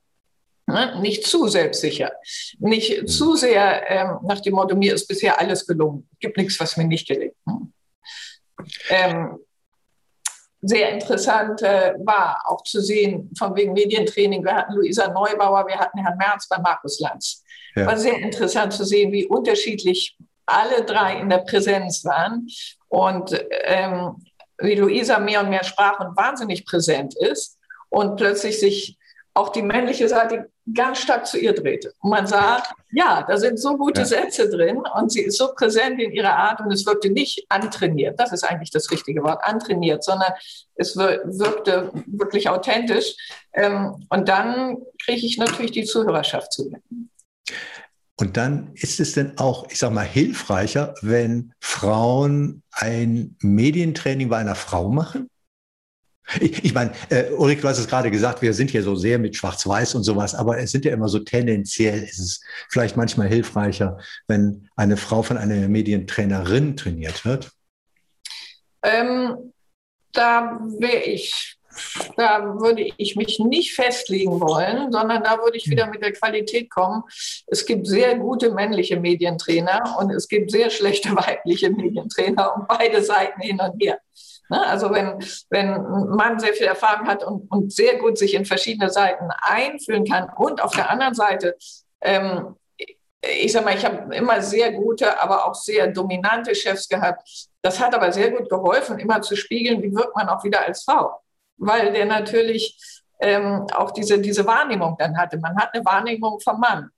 Ne? 0.67 1.00
Nicht 1.00 1.25
zu 1.25 1.47
selbstsicher. 1.47 2.12
Nicht 2.59 3.01
mhm. 3.01 3.07
zu 3.07 3.36
sehr 3.38 3.89
ähm, 3.89 4.17
nach 4.24 4.41
dem 4.41 4.55
Motto, 4.55 4.75
mir 4.75 4.93
ist 4.93 5.07
bisher 5.07 5.39
alles 5.39 5.65
gelungen. 5.65 6.07
Es 6.12 6.19
gibt 6.19 6.36
nichts, 6.36 6.59
was 6.59 6.75
mir 6.75 6.83
nicht 6.83 7.07
gelingt. 7.07 7.36
Hm. 7.47 9.39
Sehr 10.62 10.89
interessant 10.89 11.62
äh, 11.62 11.93
war 12.00 12.43
auch 12.47 12.63
zu 12.63 12.81
sehen, 12.81 13.31
von 13.38 13.55
wegen 13.55 13.74
Medientraining. 13.74 14.43
Wir 14.43 14.55
hatten 14.55 14.74
Luisa 14.74 15.07
Neubauer, 15.07 15.65
wir 15.67 15.77
hatten 15.77 16.00
Herrn 16.00 16.17
Merz 16.17 16.50
bei 16.50 16.57
Markus 16.57 17.00
Lanz. 17.00 17.43
Ja. 17.77 17.86
War 17.86 17.98
sehr 17.98 18.17
interessant 18.17 18.74
zu 18.74 18.84
sehen, 18.84 19.12
wie 19.12 19.25
unterschiedlich 19.25 20.17
alle 20.46 20.84
drei 20.84 21.19
in 21.19 21.29
der 21.29 21.39
Präsenz 21.39 22.03
waren 22.05 22.48
und 22.88 23.39
ähm, 23.65 24.15
wie 24.60 24.75
Luisa 24.75 25.19
mehr 25.19 25.41
und 25.41 25.50
mehr 25.50 25.63
sprach 25.63 26.00
und 26.00 26.17
wahnsinnig 26.17 26.65
präsent 26.65 27.15
ist 27.15 27.57
und 27.89 28.15
plötzlich 28.15 28.60
sich 28.60 28.98
auch 29.34 29.50
die 29.50 29.62
männliche 29.62 30.10
Seite 30.10 30.50
ganz 30.74 31.00
stark 31.00 31.27
zu 31.27 31.38
ihr 31.38 31.53
drehte. 31.53 31.93
Und 32.01 32.10
man 32.10 32.25
sah, 32.25 32.63
ja, 32.91 33.24
da 33.27 33.38
sind 33.38 33.60
so 33.60 33.77
gute 33.77 34.01
ja. 34.01 34.05
Sätze 34.05 34.50
drin 34.50 34.81
und 34.96 35.12
sie 35.12 35.22
ist 35.22 35.38
so 35.38 35.53
präsent 35.53 36.01
in 36.01 36.12
ihrer 36.12 36.36
Art 36.36 36.60
und 36.60 36.72
es 36.72 36.86
wirkte 36.86 37.10
nicht 37.10 37.46
antrainiert. 37.50 38.19
Das 38.19 38.34
ist 38.34 38.43
eigentlich 38.43 38.72
das 38.72 38.89
richtige 38.89 39.24
Wort, 39.24 39.43
antrainiert, 39.43 40.03
sondern 40.03 40.34
es 40.75 40.98
wirkte 40.98 41.91
wirklich 42.07 42.50
authentisch. 42.50 43.15
Ähm, 43.53 44.07
und 44.10 44.27
dann 44.27 44.77
kriege 45.05 45.25
ich 45.25 45.38
natürlich 45.38 45.72
die 45.72 45.86
Zuhörerschaft 45.86 46.51
zu 46.51 46.65
mir. 46.65 46.81
Und 48.20 48.36
dann 48.36 48.72
ist 48.74 49.00
es 49.00 49.13
denn 49.13 49.38
auch, 49.38 49.70
ich 49.70 49.77
sag 49.77 49.94
mal, 49.94 50.06
hilfreicher, 50.06 50.96
wenn 51.01 51.54
Frauen 51.60 52.63
ein 52.72 53.36
Medientraining 53.42 54.30
bei 54.30 54.38
einer 54.38 54.56
Frau 54.56 54.89
machen? 54.89 55.30
Ich, 56.42 56.66
ich 56.66 56.74
meine, 56.74 56.92
äh, 57.10 57.32
Ulrich, 57.32 57.62
du 57.62 57.68
hast 57.70 57.77
es 57.77 57.88
gerade 57.88 58.12
gesagt, 58.12 58.42
wir 58.42 58.54
sind 58.54 58.72
hier 58.72 58.84
so 58.84 58.96
sehr 58.96 59.18
mit 59.18 59.36
Schwarz-Weiß 59.36 59.96
und 59.96 60.04
sowas, 60.04 60.36
aber 60.36 60.58
es 60.58 60.72
sind 60.72 60.84
ja 60.84 60.92
immer 60.92 61.08
so 61.08 61.20
tendenziell, 61.20 62.04
ist 62.04 62.20
es 62.20 62.42
vielleicht 62.70 62.98
manchmal 62.98 63.30
hilfreicher, 63.30 63.98
wenn 64.27 64.68
eine 64.75 64.98
Frau 64.98 65.24
von 65.24 65.38
einer 65.38 65.70
Medientrainerin 65.70 66.75
trainiert 66.75 67.24
wird? 67.24 67.51
Ähm, 68.84 69.54
da 70.12 70.60
wäre 70.80 71.04
ich 71.04 71.57
da 72.15 72.43
würde 72.60 72.89
ich 72.98 73.15
mich 73.15 73.39
nicht 73.39 73.74
festlegen 73.74 74.39
wollen, 74.39 74.91
sondern 74.91 75.24
da 75.24 75.39
würde 75.39 75.57
ich 75.57 75.69
wieder 75.69 75.86
hm. 75.86 75.91
mit 75.91 76.01
der 76.01 76.13
Qualität 76.13 76.69
kommen. 76.69 77.03
Es 77.48 77.65
gibt 77.65 77.88
sehr 77.88 78.17
gute 78.17 78.51
männliche 78.51 79.00
Medientrainer 79.00 79.98
und 80.00 80.12
es 80.12 80.27
gibt 80.27 80.51
sehr 80.51 80.69
schlechte 80.69 81.10
weibliche 81.15 81.69
Medientrainer 81.69 82.55
und 82.55 82.67
beide 82.67 83.01
Seiten 83.01 83.41
hin 83.41 83.60
und 83.60 83.81
her. 83.81 84.00
Ne? 84.50 84.65
Also 84.65 84.91
wenn, 84.91 85.19
wenn 85.50 85.69
ein 85.69 86.10
Mann 86.10 86.39
sehr 86.39 86.53
viel 86.53 86.67
Erfahrung 86.67 87.07
hat 87.07 87.24
und, 87.24 87.51
und 87.51 87.72
sehr 87.72 87.98
gut 87.98 88.17
sich 88.17 88.34
in 88.34 88.46
verschiedene 88.46 88.89
Seiten 88.89 89.29
einfühlen 89.41 90.05
kann 90.05 90.29
und 90.38 90.63
auf 90.63 90.74
der 90.74 90.89
anderen 90.89 91.13
Seite 91.13 91.55
ähm, 92.01 92.55
ich 93.22 93.51
sag 93.51 93.65
mal, 93.65 93.75
ich 93.75 93.84
habe 93.84 94.15
immer 94.15 94.41
sehr 94.41 94.72
gute, 94.72 95.19
aber 95.19 95.46
auch 95.46 95.55
sehr 95.55 95.88
dominante 95.88 96.53
Chefs 96.53 96.88
gehabt. 96.88 97.50
Das 97.62 97.79
hat 97.79 97.93
aber 97.93 98.12
sehr 98.12 98.31
gut 98.31 98.50
geholfen, 98.50 99.00
immer 99.00 99.22
zu 99.22 99.36
spiegeln, 99.36 99.81
wie 99.81 99.93
wirkt 99.93 100.15
man 100.15 100.29
auch 100.29 100.43
wieder 100.43 100.65
als 100.65 100.84
Frau 100.84 101.19
weil 101.58 101.94
der 101.94 102.06
natürlich 102.06 102.78
ähm, 103.20 103.66
auch 103.74 103.92
diese, 103.92 104.20
diese 104.20 104.46
Wahrnehmung 104.46 104.96
dann 104.98 105.18
hatte. 105.18 105.38
Man 105.38 105.56
hat 105.58 105.74
eine 105.74 105.84
Wahrnehmung 105.86 106.40
vom 106.40 106.60
Mann. 106.60 106.90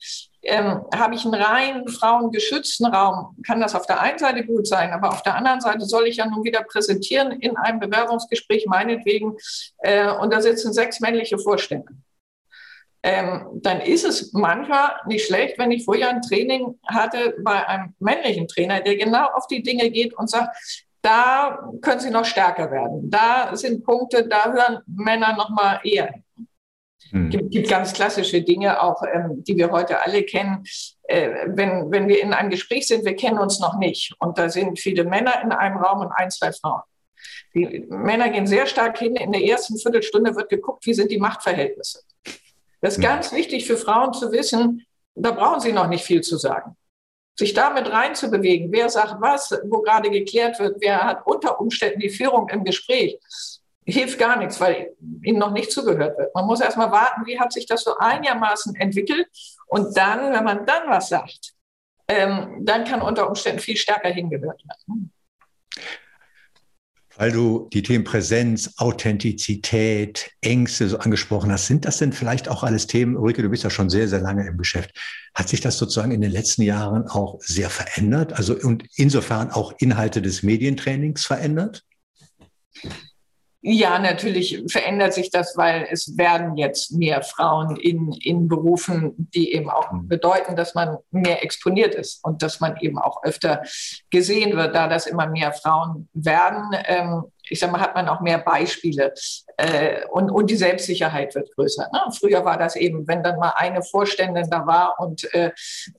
Ähm, 0.42 0.82
Habe 0.96 1.16
ich 1.16 1.26
einen 1.26 1.34
rein 1.34 1.88
frauengeschützten 1.88 2.88
Raum, 2.88 3.36
kann 3.46 3.60
das 3.60 3.76
auf 3.76 3.86
der 3.86 4.02
einen 4.02 4.20
Seite 4.20 4.46
gut 4.46 4.68
sein, 4.68 4.92
aber 4.92 5.10
auf 5.10 5.22
der 5.24 5.36
anderen 5.36 5.60
Seite 5.60 5.86
soll 5.86 6.08
ich 6.08 6.18
ja 6.18 6.26
nun 6.26 6.44
wieder 6.44 6.64
präsentieren 6.64 7.32
in 7.32 7.58
einem 7.58 7.80
Bewerbungsgespräch, 7.80 8.66
meinetwegen, 8.66 9.36
äh, 9.80 10.10
und 10.12 10.32
da 10.34 10.42
sitzen 10.42 10.74
sechs 10.74 11.00
männliche 11.02 11.38
Vorstände. 11.38 11.94
Ähm, 13.02 13.62
dann 13.62 13.80
ist 13.80 14.04
es 14.04 14.34
manchmal 14.34 14.92
nicht 15.08 15.26
schlecht, 15.26 15.58
wenn 15.58 15.72
ich 15.72 15.86
vorher 15.86 16.10
ein 16.10 16.22
Training 16.22 16.78
hatte 16.86 17.36
bei 17.44 17.66
einem 17.66 17.94
männlichen 18.00 18.48
Trainer, 18.48 18.82
der 18.82 18.98
genau 18.98 19.28
auf 19.34 19.48
die 19.48 19.64
Dinge 19.64 19.90
geht 19.90 20.14
und 20.18 20.30
sagt, 20.30 20.54
da 21.02 21.60
können 21.82 22.00
sie 22.00 22.10
noch 22.10 22.26
stärker 22.26 22.72
werden. 22.72 23.10
Da 23.10 23.56
sind 23.56 23.84
Punkte, 23.84 24.28
da 24.28 24.52
hören 24.52 24.80
Männer 24.86 25.36
noch 25.36 25.50
mal 25.50 25.80
eher 25.84 26.08
hin. 26.08 26.24
Hm. 27.12 27.30
Gibt, 27.30 27.52
gibt 27.52 27.70
ganz 27.70 27.94
klassische 27.94 28.42
Dinge 28.42 28.82
auch, 28.82 29.02
ähm, 29.04 29.44
die 29.44 29.56
wir 29.56 29.72
heute 29.72 30.04
alle 30.04 30.24
kennen. 30.24 30.64
Äh, 31.04 31.48
wenn, 31.48 31.90
wenn 31.92 32.08
wir 32.08 32.22
in 32.22 32.34
einem 32.34 32.50
Gespräch 32.50 32.88
sind, 32.88 33.06
wir 33.06 33.16
kennen 33.16 33.40
uns 33.40 33.60
noch 33.60 33.78
nicht 33.78 34.14
und 34.20 34.38
da 34.38 34.50
sind 34.50 34.80
viele 34.80 35.06
Männer 35.06 35.42
in 35.42 35.52
einem 35.52 35.78
Raum 35.78 36.02
und 36.02 36.12
ein, 36.12 36.30
zwei 36.30 36.52
Frauen. 36.52 36.82
Die 37.54 37.86
Männer 37.90 38.30
gehen 38.30 38.46
sehr 38.46 38.68
stark 38.68 39.00
hin. 39.00 39.16
In 39.16 39.32
der 39.32 39.44
ersten 39.44 39.78
Viertelstunde 39.78 40.36
wird 40.36 40.50
geguckt, 40.50 40.86
wie 40.86 40.94
sind 40.94 41.10
die 41.10 41.18
Machtverhältnisse. 41.18 42.02
Das 42.82 42.98
ist 42.98 43.04
hm. 43.04 43.04
ganz 43.04 43.32
wichtig 43.32 43.66
für 43.66 43.78
Frauen 43.78 44.14
zu 44.14 44.32
wissen. 44.32 44.86
Da 45.16 45.32
brauchen 45.32 45.62
sie 45.62 45.74
noch 45.74 45.88
nicht 45.88 46.04
viel 46.04 46.22
zu 46.22 46.38
sagen 46.38 46.76
sich 47.40 47.54
damit 47.54 47.92
reinzubewegen, 47.92 48.72
wer 48.72 48.90
sagt 48.90 49.16
was, 49.20 49.58
wo 49.64 49.82
gerade 49.82 50.10
geklärt 50.12 50.60
wird, 50.60 50.78
wer 50.80 51.04
hat 51.04 51.26
unter 51.26 51.60
Umständen 51.60 52.00
die 52.00 52.10
Führung 52.10 52.50
im 52.50 52.64
Gespräch, 52.64 53.18
hilft 53.86 54.20
gar 54.20 54.38
nichts, 54.38 54.60
weil 54.60 54.96
ihnen 55.24 55.40
noch 55.40 55.52
nicht 55.52 55.72
zugehört 55.72 56.18
wird. 56.18 56.36
Man 56.36 56.46
muss 56.46 56.62
erst 56.62 56.78
mal 56.78 56.92
warten, 56.92 57.26
wie 57.26 57.40
hat 57.40 57.52
sich 57.52 57.66
das 57.66 57.84
so 57.84 57.98
einigermaßen 57.98 58.76
entwickelt. 58.76 59.28
Und 59.68 59.98
dann, 59.98 60.34
wenn 60.34 60.44
man 60.44 60.66
dann 60.66 60.90
was 60.90 61.10
sagt, 61.10 61.54
ähm, 62.08 62.58
dann 62.62 62.84
kann 62.84 63.02
unter 63.02 63.28
Umständen 63.28 63.60
viel 63.60 63.78
stärker 63.78 64.10
hingehört 64.10 64.62
werden 64.64 65.14
weil 67.20 67.34
du 67.34 67.68
die 67.74 67.84
Themen 67.84 68.06
Präsenz, 68.06 68.76
Authentizität, 68.78 70.32
Ängste 70.40 70.88
so 70.88 71.00
angesprochen 71.00 71.52
hast. 71.52 71.68
Sind 71.68 71.84
das 71.84 71.98
denn 71.98 72.14
vielleicht 72.14 72.48
auch 72.48 72.64
alles 72.64 72.88
Themen, 72.88 73.18
Ulrike, 73.18 73.42
du 73.42 73.50
bist 73.50 73.66
ja 73.66 73.70
schon 73.70 73.90
sehr, 73.90 74.08
sehr 74.08 74.22
lange 74.22 74.48
im 74.48 74.58
Geschäft. 74.58 74.98
Hat 75.36 75.50
sich 75.50 75.60
das 75.60 75.78
sozusagen 75.78 76.14
in 76.14 76.22
den 76.22 76.32
letzten 76.32 76.62
Jahren 76.62 77.08
auch 77.10 77.38
sehr 77.42 77.70
verändert? 77.70 78.32
Also 78.32 78.56
und 78.56 78.86
insofern 78.96 79.52
auch 79.52 79.74
Inhalte 79.80 80.22
des 80.22 80.44
Medientrainings 80.44 81.26
verändert? 81.26 81.84
Ja, 83.62 84.00
natürlich 84.00 84.64
verändert 84.68 85.14
sich 85.14 85.32
das, 85.32 85.58
weil 85.58 85.86
es 85.92 86.18
werden 86.18 86.56
jetzt 86.56 86.94
mehr 86.94 87.22
Frauen 87.22 87.76
in, 87.76 88.14
in 88.14 88.48
Berufen, 88.48 89.14
die 89.18 89.54
eben 89.54 89.70
auch 89.70 89.92
mhm. 89.92 90.08
bedeuten, 90.08 90.56
dass 90.56 90.76
man 90.76 90.98
mehr 91.12 91.44
exponiert 91.44 91.94
ist 91.94 92.24
und 92.24 92.42
dass 92.42 92.62
man 92.62 92.78
eben 92.78 92.98
auch 92.98 93.22
öfter 93.24 93.62
gesehen 94.12 94.56
wird, 94.56 94.76
da 94.76 94.88
das 94.88 95.08
immer 95.08 95.28
mehr 95.28 95.52
Frauen 95.52 96.08
werden. 96.14 96.72
Ähm, 96.86 97.24
ich 97.50 97.60
sage 97.60 97.74
mal, 97.74 97.82
hat 97.82 97.96
man 97.96 98.08
auch 98.08 98.22
mehr 98.22 98.38
Beispiele 98.38 99.14
äh, 99.60 100.06
und, 100.12 100.32
und 100.32 100.50
die 100.50 100.56
Selbstsicherheit 100.56 101.36
wird 101.36 101.54
größer. 101.56 101.90
Ne? 101.92 102.00
Früher 102.18 102.46
war 102.46 102.58
das 102.58 102.78
eben, 102.78 103.08
wenn 103.08 103.24
dann 103.24 103.38
mal 103.40 103.54
eine 103.58 103.84
Vorständin 103.84 104.50
da 104.50 104.66
war 104.66 104.96
und 105.00 105.32
äh, 105.34 105.52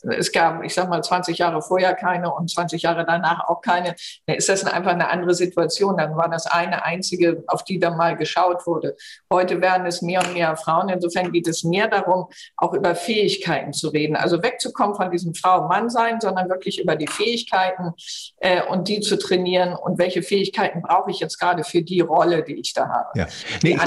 es 0.02 0.32
gab, 0.32 0.64
ich 0.64 0.72
sage 0.72 0.88
mal, 0.88 1.02
20 1.02 1.36
Jahre 1.36 1.60
vorher 1.60 1.94
keine 1.94 2.32
und 2.32 2.50
20 2.50 2.82
Jahre 2.82 3.04
danach 3.04 3.48
auch 3.48 3.60
keine, 3.60 3.94
dann 4.26 4.36
ist 4.36 4.48
das 4.48 4.64
einfach 4.64 4.92
eine 4.92 5.10
andere 5.10 5.34
Situation. 5.34 5.98
Dann 5.98 6.16
war 6.16 6.30
das 6.30 6.46
eine 6.46 6.84
einzige, 6.84 7.44
auf 7.48 7.62
die 7.64 7.78
dann 7.78 7.98
mal 7.98 8.16
geschaut 8.16 8.66
wurde. 8.66 8.96
Heute 9.30 9.60
werden 9.60 9.86
es 9.86 10.00
mehr 10.00 10.20
und 10.20 10.32
mehr 10.32 10.56
Frauen. 10.56 10.88
Insofern 10.88 11.30
geht 11.30 11.46
es 11.46 11.62
mehr 11.62 11.88
darum, 11.88 12.28
auch 12.56 12.72
über 12.72 12.94
Fähigkeiten 12.94 13.74
zu 13.74 13.88
reden. 13.88 14.16
Also 14.16 14.42
wegzukommen 14.42 14.96
von 14.96 15.10
diesem 15.10 15.34
Frau-Mann-Sein, 15.34 16.20
sondern 16.20 16.48
wirklich 16.48 16.80
über 16.80 16.96
die 16.96 17.08
Fähigkeiten 17.08 17.92
äh, 18.38 18.62
und 18.62 18.88
die 18.88 19.00
zu 19.00 19.18
trainieren 19.18 19.74
und 19.74 19.98
welche 19.98 20.22
Fähigkeiten 20.22 20.80
brauche 20.80 21.10
ich 21.10 21.20
jetzt 21.20 21.38
gerade 21.38 21.62
für 21.62 21.82
die 21.82 22.00
Rolle, 22.00 22.42
die 22.42 22.58
ich 22.58 22.72
da 22.72 22.88
habe. 22.88 23.18
Ja. 23.18 23.26
Nee, 23.62 23.78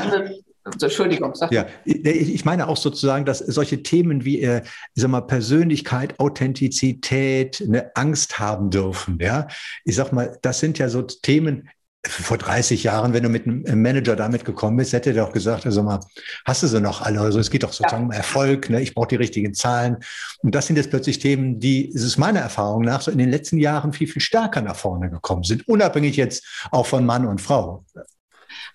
Entschuldigung. 0.82 1.36
Sag 1.36 1.52
ja, 1.52 1.66
ich 1.84 2.46
meine 2.46 2.68
auch 2.68 2.78
sozusagen, 2.78 3.26
dass 3.26 3.40
solche 3.40 3.84
Themen 3.84 4.24
wie, 4.24 4.42
äh, 4.42 4.62
ich 4.96 5.02
sag 5.02 5.10
mal, 5.10 5.22
Persönlichkeit, 5.22 6.20
Authentizität, 6.20 7.62
eine 7.62 7.94
Angst 7.96 8.40
haben 8.40 8.70
dürfen. 8.70 9.18
Ja, 9.20 9.48
ich 9.84 9.96
sag 9.96 10.14
mal, 10.14 10.38
das 10.42 10.60
sind 10.60 10.80
ja 10.80 10.88
so 10.88 11.02
Themen, 11.02 11.70
vor 12.06 12.38
30 12.38 12.84
Jahren, 12.84 13.14
wenn 13.14 13.24
du 13.24 13.30
mit 13.30 13.48
einem 13.48 13.82
Manager 13.82 14.18
damit 14.18 14.44
gekommen 14.44 14.76
bist, 14.76 14.92
hätte 14.92 15.14
der 15.14 15.26
auch 15.26 15.32
gesagt, 15.32 15.66
also 15.66 15.84
mal, 15.84 16.02
hast 16.44 16.62
du 16.62 16.68
sie 16.68 16.82
noch 16.82 17.02
alle? 17.02 17.22
Also 17.22 17.40
es 17.40 17.50
geht 17.50 17.64
doch 17.64 17.72
sozusagen 17.72 18.04
ja. 18.04 18.08
um 18.08 18.12
Erfolg, 18.12 18.70
ne? 18.70 18.82
ich 18.82 18.94
brauche 18.94 19.08
die 19.08 19.16
richtigen 19.16 19.54
Zahlen. 19.54 19.98
Und 20.40 20.54
das 20.54 20.68
sind 20.68 20.76
jetzt 20.76 20.90
plötzlich 20.90 21.20
Themen, 21.20 21.62
die, 21.62 21.90
es 21.94 22.04
ist 22.04 22.18
meiner 22.18 22.42
Erfahrung 22.42 22.82
nach, 22.82 23.02
so 23.02 23.10
in 23.10 23.20
den 23.20 23.30
letzten 23.30 23.58
Jahren 23.58 23.94
viel, 23.94 24.08
viel 24.08 24.22
stärker 24.22 24.62
nach 24.62 24.76
vorne 24.76 25.10
gekommen 25.10 25.44
sind, 25.44 25.66
unabhängig 25.66 26.18
jetzt 26.18 26.46
auch 26.72 26.86
von 26.86 27.06
Mann 27.06 27.26
und 27.26 27.40
Frau. 27.40 27.86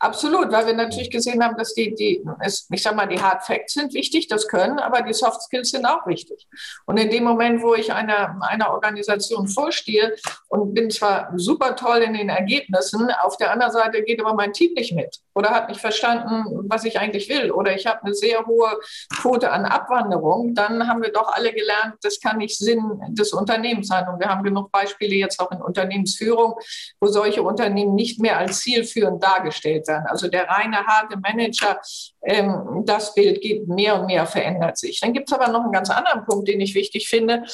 Absolut, 0.01 0.53
weil 0.53 0.67
wir 0.67 0.75
natürlich 0.75 1.11
gesehen 1.11 1.43
haben, 1.43 1.57
dass 1.57 1.75
die, 1.75 1.95
die 1.95 2.25
ich 2.71 2.83
sag 2.83 2.95
mal, 2.95 3.07
die 3.07 3.21
Hard 3.21 3.45
Facts 3.45 3.75
sind 3.75 3.95
wichtig, 3.95 4.29
das 4.29 4.49
können, 4.49 4.79
aber 4.79 5.03
die 5.03 5.13
Soft 5.13 5.43
Skills 5.43 5.71
sind 5.71 5.87
auch 5.87 6.07
wichtig. 6.07 6.47
Und 6.87 6.99
in 6.99 7.11
dem 7.11 7.25
Moment, 7.25 7.63
wo 7.63 7.75
ich 7.75 7.93
einer, 7.93 8.41
einer 8.43 8.71
Organisation 8.71 9.49
vorstehe 9.49 10.15
und 10.49 10.75
bin 10.75 10.91
zwar 10.91 11.33
super 11.37 11.77
toll 11.77 11.99
in 11.99 12.15
den 12.15 12.29
Ergebnissen, 12.29 13.11
auf 13.23 13.37
der 13.37 13.53
anderen 13.53 13.73
Seite 13.73 14.03
geht 14.03 14.21
aber 14.21 14.35
mein 14.35 14.53
Team 14.53 14.73
nicht 14.75 14.93
mit 14.95 15.21
oder 15.39 15.51
hat 15.51 15.69
nicht 15.69 15.81
verstanden, 15.81 16.67
was 16.69 16.83
ich 16.83 16.99
eigentlich 16.99 17.29
will 17.29 17.53
oder 17.53 17.73
ich 17.73 17.87
habe 17.87 18.03
eine 18.03 18.13
sehr 18.13 18.45
hohe 18.45 18.73
Quote 19.21 19.53
an 19.53 19.65
Abwanderung, 19.67 20.53
dann 20.53 20.89
haben 20.89 21.01
wir 21.01 21.13
doch 21.13 21.33
alle 21.33 21.53
gelernt, 21.53 21.95
das 22.03 22.19
kann 22.19 22.39
nicht 22.39 22.59
Sinn 22.59 23.01
des 23.11 23.33
Unternehmens 23.33 23.87
sein. 23.87 24.09
Und 24.09 24.19
wir 24.19 24.29
haben 24.29 24.43
genug 24.43 24.73
Beispiele 24.73 25.15
jetzt 25.15 25.39
auch 25.39 25.53
in 25.53 25.63
Unternehmensführung, 25.63 26.55
wo 27.01 27.07
solche 27.07 27.45
Unternehmen 27.45 27.95
nicht 27.95 28.21
mehr 28.21 28.37
als 28.37 28.59
zielführend 28.59 29.23
dargestellt 29.23 29.87
werden. 29.87 30.07
Also 30.09 30.27
der 30.27 30.49
reine 30.49 30.85
harte 30.85 31.17
Manager, 31.19 31.81
ähm, 32.25 32.83
das 32.85 33.15
Bild 33.15 33.41
geht 33.41 33.69
mehr 33.69 34.01
und 34.01 34.07
mehr, 34.07 34.27
verändert 34.27 34.77
sich. 34.77 34.99
Dann 34.99 35.13
gibt 35.13 35.31
es 35.31 35.39
aber 35.39 35.53
noch 35.53 35.63
einen 35.63 35.73
ganz 35.73 35.89
anderen 35.89 36.25
Punkt, 36.25 36.49
den 36.49 36.61
ich 36.61 36.75
wichtig 36.75 37.09
finde. 37.09 37.45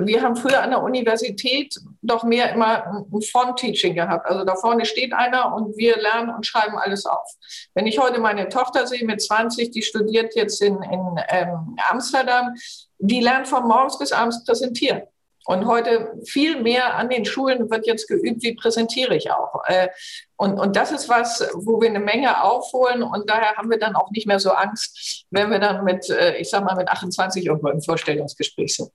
Wir 0.00 0.22
haben 0.22 0.36
früher 0.36 0.62
an 0.62 0.70
der 0.70 0.82
Universität 0.82 1.74
doch 2.02 2.24
mehr 2.24 2.52
immer 2.52 2.86
ein 2.86 3.22
Front-Teaching 3.22 3.94
gehabt. 3.94 4.26
Also 4.26 4.44
da 4.44 4.56
vorne 4.56 4.84
steht 4.84 5.12
einer 5.12 5.54
und 5.54 5.76
wir 5.76 5.96
lernen 5.96 6.34
und 6.34 6.44
schreiben 6.44 6.76
alles 6.76 7.06
auf. 7.06 7.28
Wenn 7.74 7.86
ich 7.86 7.98
heute 7.98 8.20
meine 8.20 8.48
Tochter 8.48 8.86
sehe 8.86 9.04
mit 9.04 9.22
20, 9.22 9.70
die 9.70 9.82
studiert 9.82 10.34
jetzt 10.34 10.60
in, 10.60 10.82
in 10.82 11.20
ähm, 11.28 11.76
Amsterdam, 11.88 12.54
die 12.98 13.20
lernt 13.20 13.46
von 13.46 13.66
morgens 13.68 13.98
bis 13.98 14.12
abends 14.12 14.44
präsentieren. 14.44 15.02
Und 15.46 15.66
heute 15.66 16.12
viel 16.24 16.60
mehr 16.60 16.96
an 16.96 17.08
den 17.08 17.24
Schulen 17.24 17.70
wird 17.70 17.86
jetzt 17.86 18.08
geübt, 18.08 18.42
wie 18.42 18.54
präsentiere 18.54 19.14
ich 19.14 19.30
auch. 19.30 19.62
Äh, 19.66 19.88
und, 20.34 20.58
und 20.58 20.74
das 20.74 20.90
ist 20.90 21.08
was, 21.08 21.48
wo 21.54 21.80
wir 21.80 21.88
eine 21.88 22.00
Menge 22.00 22.42
aufholen. 22.42 23.04
Und 23.04 23.30
daher 23.30 23.54
haben 23.54 23.70
wir 23.70 23.78
dann 23.78 23.94
auch 23.94 24.10
nicht 24.10 24.26
mehr 24.26 24.40
so 24.40 24.50
Angst, 24.50 25.24
wenn 25.30 25.52
wir 25.52 25.60
dann 25.60 25.84
mit, 25.84 26.10
äh, 26.10 26.36
ich 26.38 26.50
sag 26.50 26.64
mal, 26.64 26.74
mit 26.74 26.88
28 26.88 27.46
irgendwo 27.46 27.68
im 27.68 27.80
Vorstellungsgespräch 27.80 28.74
sind. 28.74 28.90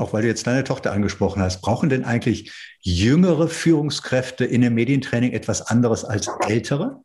Auch 0.00 0.14
weil 0.14 0.22
du 0.22 0.28
jetzt 0.28 0.46
deine 0.46 0.64
Tochter 0.64 0.92
angesprochen 0.92 1.42
hast, 1.42 1.60
brauchen 1.60 1.90
denn 1.90 2.06
eigentlich 2.06 2.50
jüngere 2.80 3.48
Führungskräfte 3.48 4.46
in 4.46 4.62
dem 4.62 4.72
Medientraining 4.72 5.32
etwas 5.32 5.60
anderes 5.60 6.06
als 6.06 6.26
ältere? 6.48 7.04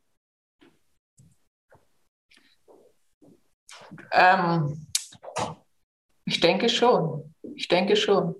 Ähm, 4.13 4.87
ich 6.23 6.39
denke 6.39 6.69
schon. 6.69 7.33
Ich 7.53 7.67
denke 7.67 7.97
schon. 7.97 8.35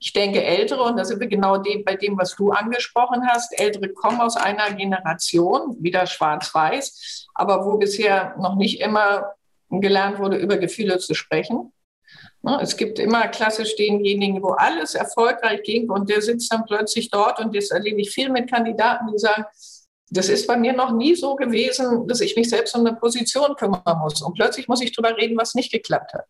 Ich 0.00 0.12
denke, 0.12 0.42
Ältere, 0.42 0.82
und 0.82 0.96
da 0.96 1.04
sind 1.04 1.20
wir 1.20 1.28
genau 1.28 1.58
dem, 1.58 1.84
bei 1.84 1.94
dem, 1.94 2.18
was 2.18 2.34
du 2.34 2.50
angesprochen 2.50 3.24
hast, 3.28 3.56
Ältere 3.56 3.90
kommen 3.90 4.20
aus 4.20 4.36
einer 4.36 4.72
Generation, 4.72 5.76
wieder 5.80 6.08
schwarz-weiß, 6.08 7.28
aber 7.34 7.64
wo 7.64 7.78
bisher 7.78 8.34
noch 8.36 8.56
nicht 8.56 8.80
immer 8.80 9.34
gelernt 9.70 10.18
wurde, 10.18 10.38
über 10.38 10.56
Gefühle 10.56 10.98
zu 10.98 11.14
sprechen. 11.14 11.72
Ne, 12.44 12.58
es 12.60 12.76
gibt 12.76 12.98
immer 12.98 13.28
klassisch 13.28 13.76
denjenigen, 13.76 14.42
wo 14.42 14.50
alles 14.50 14.96
erfolgreich 14.96 15.62
ging 15.62 15.88
und 15.88 16.10
der 16.10 16.20
sitzt 16.20 16.52
dann 16.52 16.64
plötzlich 16.64 17.08
dort 17.08 17.38
und 17.38 17.54
das 17.54 17.70
erlebe 17.70 18.00
ich 18.00 18.10
viel 18.10 18.30
mit 18.30 18.50
Kandidaten, 18.50 19.12
die 19.12 19.18
sagen, 19.18 19.44
das 20.10 20.28
ist 20.28 20.46
bei 20.46 20.56
mir 20.56 20.72
noch 20.72 20.92
nie 20.92 21.14
so 21.14 21.36
gewesen, 21.36 22.06
dass 22.06 22.20
ich 22.20 22.36
mich 22.36 22.50
selbst 22.50 22.74
um 22.74 22.84
eine 22.84 22.96
Position 22.96 23.54
kümmern 23.56 23.98
muss. 23.98 24.20
Und 24.20 24.34
plötzlich 24.34 24.68
muss 24.68 24.82
ich 24.82 24.92
darüber 24.92 25.16
reden, 25.16 25.38
was 25.38 25.54
nicht 25.54 25.72
geklappt 25.72 26.12
hat. 26.12 26.26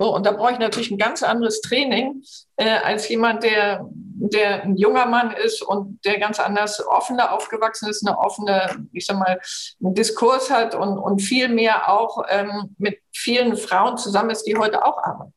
So, 0.00 0.12
und 0.12 0.26
da 0.26 0.32
brauche 0.32 0.52
ich 0.52 0.58
natürlich 0.58 0.90
ein 0.90 0.98
ganz 0.98 1.22
anderes 1.22 1.60
Training 1.60 2.24
äh, 2.56 2.78
als 2.78 3.08
jemand, 3.08 3.44
der, 3.44 3.86
der 3.92 4.64
ein 4.64 4.76
junger 4.76 5.06
Mann 5.06 5.32
ist 5.32 5.62
und 5.62 6.04
der 6.04 6.18
ganz 6.18 6.40
anders 6.40 6.84
offener 6.84 7.32
aufgewachsen 7.32 7.88
ist, 7.88 8.04
eine 8.04 8.18
offene, 8.18 8.88
ich 8.92 9.06
sag 9.06 9.18
mal, 9.18 9.40
einen 9.84 9.94
Diskurs 9.94 10.50
hat 10.50 10.74
und, 10.74 10.98
und 10.98 11.20
viel 11.20 11.48
mehr 11.48 11.88
auch 11.88 12.24
ähm, 12.28 12.74
mit 12.78 12.98
vielen 13.12 13.56
Frauen 13.56 13.98
zusammen 13.98 14.30
ist, 14.30 14.44
die 14.44 14.56
heute 14.56 14.84
auch 14.84 14.98
arbeiten. 14.98 15.34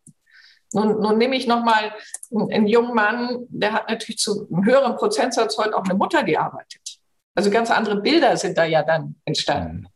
Nun, 0.76 1.00
nun 1.00 1.18
nehme 1.18 1.38
ich 1.38 1.48
nochmal 1.48 1.94
einen, 2.32 2.52
einen 2.52 2.68
jungen 2.68 2.94
Mann, 2.94 3.46
der 3.50 3.72
hat 3.72 3.90
natürlich 3.90 4.20
zu 4.20 4.46
einem 4.52 4.66
höheren 4.66 4.96
Prozentsatz 4.98 5.58
heute 5.58 5.76
auch 5.76 5.86
eine 5.86 5.94
Mutter, 5.94 6.22
die 6.22 6.38
arbeitet. 6.38 7.00
Also 7.34 7.50
ganz 7.50 7.72
andere 7.72 8.02
Bilder 8.02 8.36
sind 8.36 8.58
da 8.58 8.66
ja 8.66 8.84
dann 8.84 9.16
entstanden. 9.24 9.88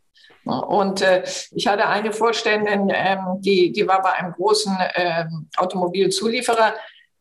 Und 0.46 1.02
äh, 1.02 1.24
ich 1.52 1.68
hatte 1.68 1.86
eine 1.88 2.14
Vorständin, 2.14 2.90
ähm, 2.94 3.20
die, 3.40 3.72
die 3.74 3.88
war 3.88 4.02
bei 4.02 4.14
einem 4.14 4.32
großen 4.32 4.76
ähm, 4.96 5.50
Automobilzulieferer, 5.58 6.74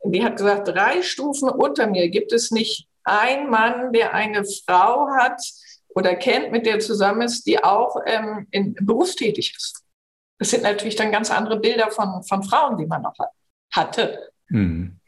die 0.04 0.24
hat 0.24 0.36
gesagt, 0.36 0.68
drei 0.68 1.02
Stufen 1.02 1.48
unter 1.48 1.88
mir 1.88 2.08
gibt 2.08 2.32
es 2.32 2.52
nicht 2.52 2.88
einen 3.02 3.50
Mann, 3.50 3.92
der 3.92 4.14
eine 4.14 4.44
Frau 4.44 5.08
hat 5.18 5.42
oder 5.88 6.14
kennt, 6.14 6.52
mit 6.52 6.64
der 6.64 6.78
zusammen 6.78 7.22
ist, 7.22 7.44
die 7.46 7.62
auch 7.62 7.96
ähm, 8.06 8.46
in, 8.52 8.74
berufstätig 8.80 9.54
ist. 9.56 9.82
Das 10.38 10.50
sind 10.50 10.62
natürlich 10.62 10.94
dann 10.94 11.10
ganz 11.10 11.32
andere 11.32 11.58
Bilder 11.58 11.90
von, 11.90 12.22
von 12.22 12.44
Frauen, 12.44 12.78
die 12.78 12.86
man 12.86 13.02
noch 13.02 13.18
hat, 13.18 13.30
hatte. 13.70 14.30
Mhm. 14.48 14.98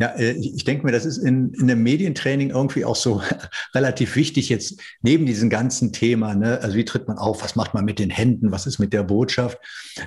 Ja, 0.00 0.08
äh, 0.16 0.32
ich 0.32 0.64
denke 0.64 0.86
mir, 0.86 0.92
das 0.92 1.04
ist 1.04 1.18
in, 1.18 1.52
in 1.52 1.68
dem 1.68 1.82
Medientraining 1.82 2.50
irgendwie 2.50 2.86
auch 2.86 2.96
so 2.96 3.22
relativ 3.74 4.16
wichtig 4.16 4.48
jetzt 4.48 4.80
neben 5.02 5.26
diesem 5.26 5.50
ganzen 5.50 5.92
Thema. 5.92 6.34
Ne? 6.34 6.58
Also 6.62 6.76
wie 6.76 6.86
tritt 6.86 7.06
man 7.06 7.18
auf? 7.18 7.42
Was 7.44 7.54
macht 7.54 7.74
man 7.74 7.84
mit 7.84 7.98
den 7.98 8.10
Händen? 8.10 8.50
Was 8.50 8.66
ist 8.66 8.78
mit 8.78 8.94
der 8.94 9.02
Botschaft? 9.02 9.58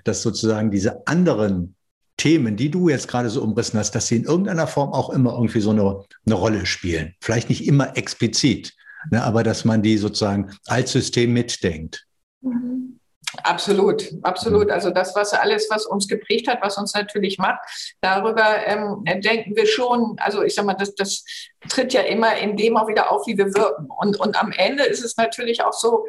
Dass 0.04 0.24
sozusagen 0.24 0.72
diese 0.72 1.06
anderen 1.06 1.76
Themen, 2.18 2.56
die 2.56 2.72
du 2.72 2.90
jetzt 2.90 3.08
gerade 3.08 3.30
so 3.30 3.44
umrissen 3.44 3.80
hast, 3.80 3.92
dass 3.92 4.08
sie 4.08 4.18
in 4.18 4.24
irgendeiner 4.24 4.68
Form 4.68 4.94
auch 4.94 5.12
immer 5.12 5.34
irgendwie 5.34 5.62
so 5.62 5.70
eine, 5.70 6.04
eine 6.26 6.36
Rolle 6.36 6.66
spielen. 6.66 7.14
Vielleicht 7.22 7.50
nicht 7.50 7.68
immer 7.68 7.96
explizit, 7.96 8.74
ne? 9.12 9.24
aber 9.24 9.44
dass 9.44 9.64
man 9.64 9.84
die 9.84 9.98
sozusagen 9.98 10.52
als 10.66 10.92
System 10.92 11.34
mitdenkt. 11.34 12.08
Mhm. 12.42 12.93
Absolut, 13.42 14.14
absolut. 14.22 14.70
Also 14.70 14.92
das, 14.92 15.16
was 15.16 15.34
alles, 15.34 15.68
was 15.70 15.86
uns 15.86 16.08
geprägt 16.08 16.48
hat, 16.48 16.62
was 16.62 16.78
uns 16.78 16.94
natürlich 16.94 17.40
macht, 17.40 17.60
darüber 18.02 18.46
ähm, 18.66 19.04
denken 19.22 19.56
wir 19.56 19.66
schon, 19.66 20.16
also 20.20 20.44
ich 20.44 20.54
sag 20.54 20.66
mal, 20.66 20.76
das, 20.76 20.94
das 20.96 21.26
tritt 21.68 21.94
ja 21.94 22.02
immer 22.02 22.38
in 22.38 22.56
dem 22.58 22.78
auch 22.78 22.88
wieder 22.88 23.12
auf, 23.12 23.26
wie 23.26 23.38
wir 23.38 23.54
wirken. 23.56 23.88
Und, 23.90 24.20
und 24.20 24.40
am 24.40 24.52
Ende 24.52 24.84
ist 24.84 25.04
es 25.04 25.18
natürlich 25.18 25.64
auch 25.64 25.74
so, 25.74 26.06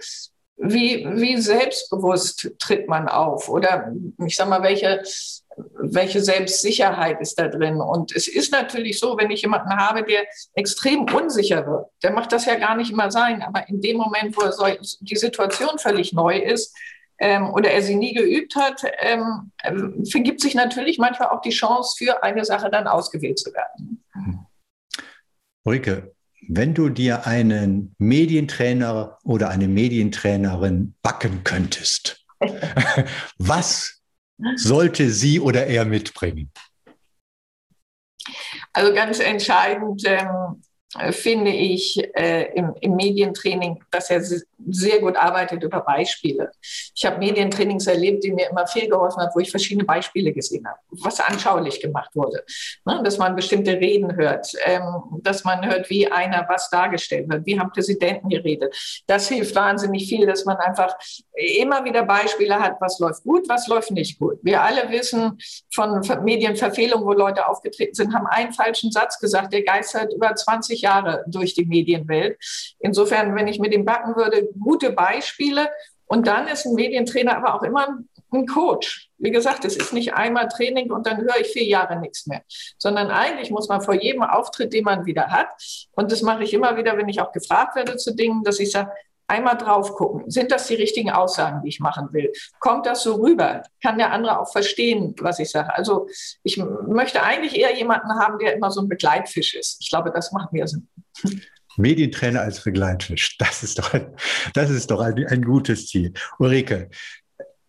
wie, 0.56 1.06
wie 1.14 1.36
selbstbewusst 1.38 2.52
tritt 2.58 2.88
man 2.88 3.08
auf? 3.08 3.48
Oder 3.48 3.92
ich 4.24 4.36
sag 4.36 4.48
mal, 4.48 4.62
welche, 4.62 5.02
welche 5.56 6.20
Selbstsicherheit 6.20 7.20
ist 7.20 7.38
da 7.38 7.48
drin? 7.48 7.80
Und 7.80 8.14
es 8.14 8.28
ist 8.28 8.52
natürlich 8.52 9.00
so, 9.00 9.16
wenn 9.18 9.30
ich 9.30 9.42
jemanden 9.42 9.76
habe, 9.76 10.04
der 10.04 10.22
extrem 10.54 11.04
unsicher 11.12 11.66
wird, 11.66 11.86
der 12.02 12.12
macht 12.12 12.32
das 12.32 12.46
ja 12.46 12.54
gar 12.54 12.76
nicht 12.76 12.92
immer 12.92 13.10
sein, 13.10 13.42
aber 13.42 13.68
in 13.68 13.80
dem 13.80 13.96
Moment, 13.96 14.36
wo 14.36 14.42
die 15.00 15.16
Situation 15.16 15.78
völlig 15.78 16.12
neu 16.12 16.38
ist, 16.38 16.76
ähm, 17.18 17.50
oder 17.50 17.70
er 17.70 17.82
sie 17.82 17.96
nie 17.96 18.14
geübt 18.14 18.56
hat, 18.56 18.82
ähm, 18.98 19.52
ähm, 19.62 20.04
vergibt 20.06 20.40
sich 20.40 20.54
natürlich 20.54 20.98
manchmal 20.98 21.28
auch 21.28 21.40
die 21.40 21.50
Chance, 21.50 21.94
für 21.96 22.22
eine 22.22 22.44
Sache 22.44 22.70
dann 22.70 22.86
ausgewählt 22.86 23.38
zu 23.38 23.52
werden. 23.52 24.04
Ulrike, 25.64 26.14
wenn 26.48 26.74
du 26.74 26.88
dir 26.88 27.26
einen 27.26 27.94
Medientrainer 27.98 29.18
oder 29.22 29.48
eine 29.48 29.68
Medientrainerin 29.68 30.94
backen 31.02 31.42
könntest, 31.44 32.24
was 33.38 34.02
sollte 34.56 35.10
sie 35.10 35.40
oder 35.40 35.66
er 35.66 35.84
mitbringen? 35.84 36.52
Also 38.72 38.92
ganz 38.92 39.20
entscheidend 39.20 40.02
ähm, 40.06 40.62
finde 41.10 41.50
ich 41.50 42.00
äh, 42.14 42.52
im, 42.54 42.72
im, 42.80 42.94
Medientraining, 42.94 43.82
dass 43.90 44.10
er 44.10 44.22
sehr 44.68 45.00
gut 45.00 45.16
arbeitet 45.16 45.62
über 45.62 45.80
Beispiele. 45.80 46.52
Ich 46.94 47.04
habe 47.04 47.18
Medientrainings 47.18 47.86
erlebt, 47.86 48.22
die 48.22 48.32
mir 48.32 48.48
immer 48.50 48.66
viel 48.66 48.88
geholfen 48.88 49.20
hat, 49.20 49.30
wo 49.34 49.40
ich 49.40 49.50
verschiedene 49.50 49.84
Beispiele 49.84 50.32
gesehen 50.32 50.66
habe, 50.66 50.78
was 50.90 51.20
anschaulich 51.20 51.80
gemacht 51.80 52.10
wurde. 52.14 52.44
Ne? 52.84 53.02
Dass 53.04 53.18
man 53.18 53.34
bestimmte 53.34 53.72
Reden 53.72 54.16
hört, 54.16 54.52
ähm, 54.64 55.20
dass 55.22 55.44
man 55.44 55.66
hört, 55.66 55.90
wie 55.90 56.10
einer 56.10 56.46
was 56.48 56.70
dargestellt 56.70 57.28
wird, 57.28 57.44
wie 57.44 57.58
haben 57.58 57.72
Präsidenten 57.72 58.28
geredet. 58.28 58.74
Das 59.06 59.28
hilft 59.28 59.54
wahnsinnig 59.56 60.08
viel, 60.08 60.26
dass 60.26 60.44
man 60.44 60.56
einfach 60.58 60.94
immer 61.32 61.84
wieder 61.84 62.04
Beispiele 62.04 62.60
hat, 62.60 62.76
was 62.80 63.00
läuft 63.00 63.24
gut, 63.24 63.48
was 63.48 63.66
läuft 63.66 63.90
nicht 63.90 64.18
gut. 64.18 64.38
Wir 64.42 64.62
alle 64.62 64.88
wissen 64.90 65.38
von 65.72 66.00
Medienverfehlungen, 66.22 67.04
wo 67.04 67.12
Leute 67.12 67.48
aufgetreten 67.48 67.94
sind, 67.94 68.14
haben 68.14 68.26
einen 68.26 68.52
falschen 68.52 68.92
Satz 68.92 69.18
gesagt, 69.18 69.52
der 69.52 69.62
geistert 69.62 70.12
über 70.14 70.34
20 70.34 70.73
Jahre 70.82 71.24
durch 71.26 71.54
die 71.54 71.64
Medienwelt. 71.64 72.38
Insofern, 72.78 73.34
wenn 73.34 73.48
ich 73.48 73.58
mit 73.58 73.72
dem 73.72 73.84
backen 73.84 74.16
würde, 74.16 74.48
gute 74.58 74.92
Beispiele. 74.92 75.68
Und 76.06 76.26
dann 76.26 76.48
ist 76.48 76.66
ein 76.66 76.74
Medientrainer 76.74 77.36
aber 77.36 77.54
auch 77.54 77.62
immer 77.62 77.98
ein 78.34 78.46
Coach. 78.46 79.10
Wie 79.18 79.30
gesagt, 79.30 79.64
es 79.64 79.76
ist 79.76 79.92
nicht 79.92 80.14
einmal 80.14 80.48
Training 80.48 80.90
und 80.92 81.06
dann 81.06 81.18
höre 81.18 81.40
ich 81.40 81.48
vier 81.48 81.64
Jahre 81.64 81.98
nichts 81.98 82.26
mehr, 82.26 82.42
sondern 82.78 83.10
eigentlich 83.10 83.50
muss 83.50 83.68
man 83.68 83.80
vor 83.80 83.94
jedem 83.94 84.22
Auftritt, 84.22 84.72
den 84.72 84.84
man 84.84 85.06
wieder 85.06 85.28
hat, 85.28 85.48
und 85.92 86.12
das 86.12 86.22
mache 86.22 86.44
ich 86.44 86.52
immer 86.52 86.76
wieder, 86.76 86.96
wenn 86.96 87.08
ich 87.08 87.20
auch 87.20 87.32
gefragt 87.32 87.76
werde 87.76 87.96
zu 87.96 88.14
Dingen, 88.14 88.42
dass 88.42 88.58
ich 88.60 88.70
sage, 88.70 88.90
einmal 89.26 89.56
drauf 89.56 89.94
gucken. 89.94 90.30
Sind 90.30 90.52
das 90.52 90.66
die 90.66 90.74
richtigen 90.74 91.10
Aussagen, 91.10 91.62
die 91.62 91.68
ich 91.68 91.80
machen 91.80 92.08
will? 92.12 92.32
Kommt 92.60 92.86
das 92.86 93.02
so 93.02 93.14
rüber? 93.14 93.62
Kann 93.82 93.98
der 93.98 94.12
andere 94.12 94.40
auch 94.40 94.50
verstehen, 94.50 95.14
was 95.20 95.38
ich 95.38 95.50
sage? 95.50 95.74
Also 95.74 96.08
ich 96.42 96.56
möchte 96.56 97.22
eigentlich 97.22 97.56
eher 97.56 97.76
jemanden 97.76 98.10
haben, 98.18 98.38
der 98.38 98.54
immer 98.54 98.70
so 98.70 98.80
ein 98.82 98.88
Begleitfisch 98.88 99.54
ist. 99.54 99.78
Ich 99.80 99.88
glaube, 99.88 100.10
das 100.12 100.32
macht 100.32 100.52
mir 100.52 100.66
Sinn. 100.66 100.88
Medientrainer 101.76 102.40
als 102.40 102.62
Begleitfisch, 102.62 103.36
das 103.38 103.62
ist 103.64 103.78
doch 103.78 103.94
ein, 103.94 104.14
das 104.54 104.70
ist 104.70 104.90
doch 104.90 105.00
ein, 105.00 105.26
ein 105.26 105.42
gutes 105.42 105.88
Ziel. 105.88 106.12
Ulrike, 106.38 106.88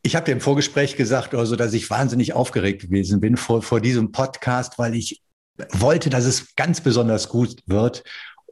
ich 0.04 0.16
habe 0.16 0.26
dir 0.26 0.34
im 0.34 0.42
Vorgespräch 0.42 0.96
gesagt, 0.96 1.34
also, 1.34 1.56
dass 1.56 1.74
ich 1.74 1.90
wahnsinnig 1.90 2.34
aufgeregt 2.34 2.84
gewesen 2.84 3.20
bin 3.20 3.38
vor, 3.38 3.64
vor 3.64 3.82
diesem 3.82 4.12
Podcast, 4.12 4.78
weil 4.78 4.94
ich 4.94 5.24
wollte, 5.72 6.12
dass 6.12 6.26
es 6.26 6.56
ganz 6.56 6.82
besonders 6.82 7.30
gut 7.30 7.62
wird. 7.66 8.04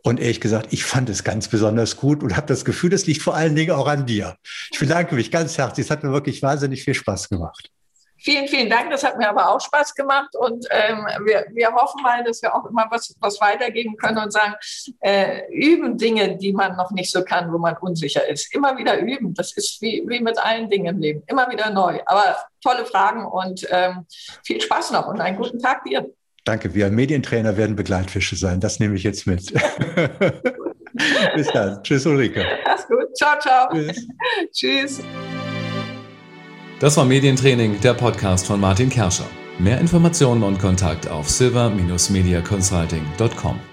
Und 0.06 0.20
ehrlich 0.20 0.42
gesagt, 0.42 0.74
ich 0.74 0.84
fand 0.84 1.10
es 1.10 1.24
ganz 1.24 1.48
besonders 1.48 1.96
gut 1.96 2.24
und 2.24 2.36
habe 2.36 2.48
das 2.48 2.66
Gefühl, 2.66 2.90
das 2.90 3.06
liegt 3.06 3.22
vor 3.22 3.36
allen 3.36 3.56
Dingen 3.56 3.72
auch 3.72 3.88
an 3.88 4.06
dir. 4.06 4.36
Ich 4.72 4.78
bedanke 4.78 5.16
mich 5.16 5.32
ganz 5.32 5.58
herzlich. 5.58 5.86
Es 5.86 5.92
hat 5.92 6.04
mir 6.04 6.12
wirklich 6.12 6.42
wahnsinnig 6.42 6.84
viel 6.84 6.94
Spaß 6.94 7.30
gemacht. 7.30 7.72
Vielen, 8.18 8.48
vielen 8.48 8.70
Dank. 8.70 8.90
Das 8.90 9.04
hat 9.04 9.18
mir 9.18 9.30
aber 9.30 9.50
auch 9.50 9.60
Spaß 9.60 9.96
gemacht. 9.96 10.34
Und 10.36 10.66
ähm, 10.72 11.06
wir, 11.26 11.46
wir 11.52 11.74
hoffen 11.74 12.02
mal, 12.02 12.24
dass 12.24 12.42
wir 12.42 12.56
auch 12.56 12.66
immer 12.66 12.88
was, 12.90 13.14
was 13.20 13.40
weitergeben 13.42 13.98
können 13.98 14.18
und 14.18 14.32
sagen, 14.32 14.56
äh, 15.02 15.42
üben 15.52 15.98
Dinge, 15.98 16.38
die 16.38 16.54
man 16.54 16.78
noch 16.78 16.92
nicht 16.92 17.12
so 17.12 17.24
kann, 17.24 17.52
wo 17.52 17.58
man 17.58 17.76
unsicher 17.78 18.28
ist. 18.28 18.54
Immer 18.56 18.78
wieder 18.78 18.98
üben. 18.98 19.34
Das 19.34 19.52
ist 19.58 19.82
wie, 19.82 20.04
wie 20.08 20.22
mit 20.22 20.38
allen 20.38 20.70
Dingen 20.70 20.86
im 20.86 21.00
Leben. 21.02 21.24
Immer 21.28 21.50
wieder 21.50 21.70
neu. 21.70 22.00
Aber 22.06 22.38
tolle 22.62 22.86
Fragen 22.86 23.26
und 23.26 23.68
ähm, 23.70 24.06
viel 24.46 24.62
Spaß 24.62 24.92
noch 24.92 25.08
und 25.08 25.20
einen 25.20 25.38
guten 25.38 25.60
Tag 25.60 25.84
dir. 25.84 26.10
Danke. 26.44 26.74
Wir 26.74 26.90
Medientrainer 26.90 27.58
werden 27.58 27.76
Begleitfische 27.76 28.36
sein. 28.36 28.60
Das 28.60 28.80
nehme 28.80 28.96
ich 28.96 29.04
jetzt 29.04 29.28
mit. 29.28 29.54
Bis 31.36 31.48
dann. 31.54 31.82
Tschüss, 31.84 32.06
Ulrike. 32.06 32.46
Alles 32.66 32.88
gut. 32.88 33.16
Ciao, 33.16 33.40
ciao. 33.40 33.70
Tschüss. 33.72 34.08
Tschüss. 34.52 35.02
Das 36.80 36.98
war 36.98 37.06
Medientraining, 37.06 37.80
der 37.82 37.94
Podcast 37.94 38.46
von 38.46 38.60
Martin 38.60 38.90
Kerscher. 38.90 39.26
Mehr 39.58 39.80
Informationen 39.80 40.44
und 40.44 40.60
Kontakt 40.60 41.08
auf 41.08 41.30
silver-mediaconsulting.com. 41.30 43.73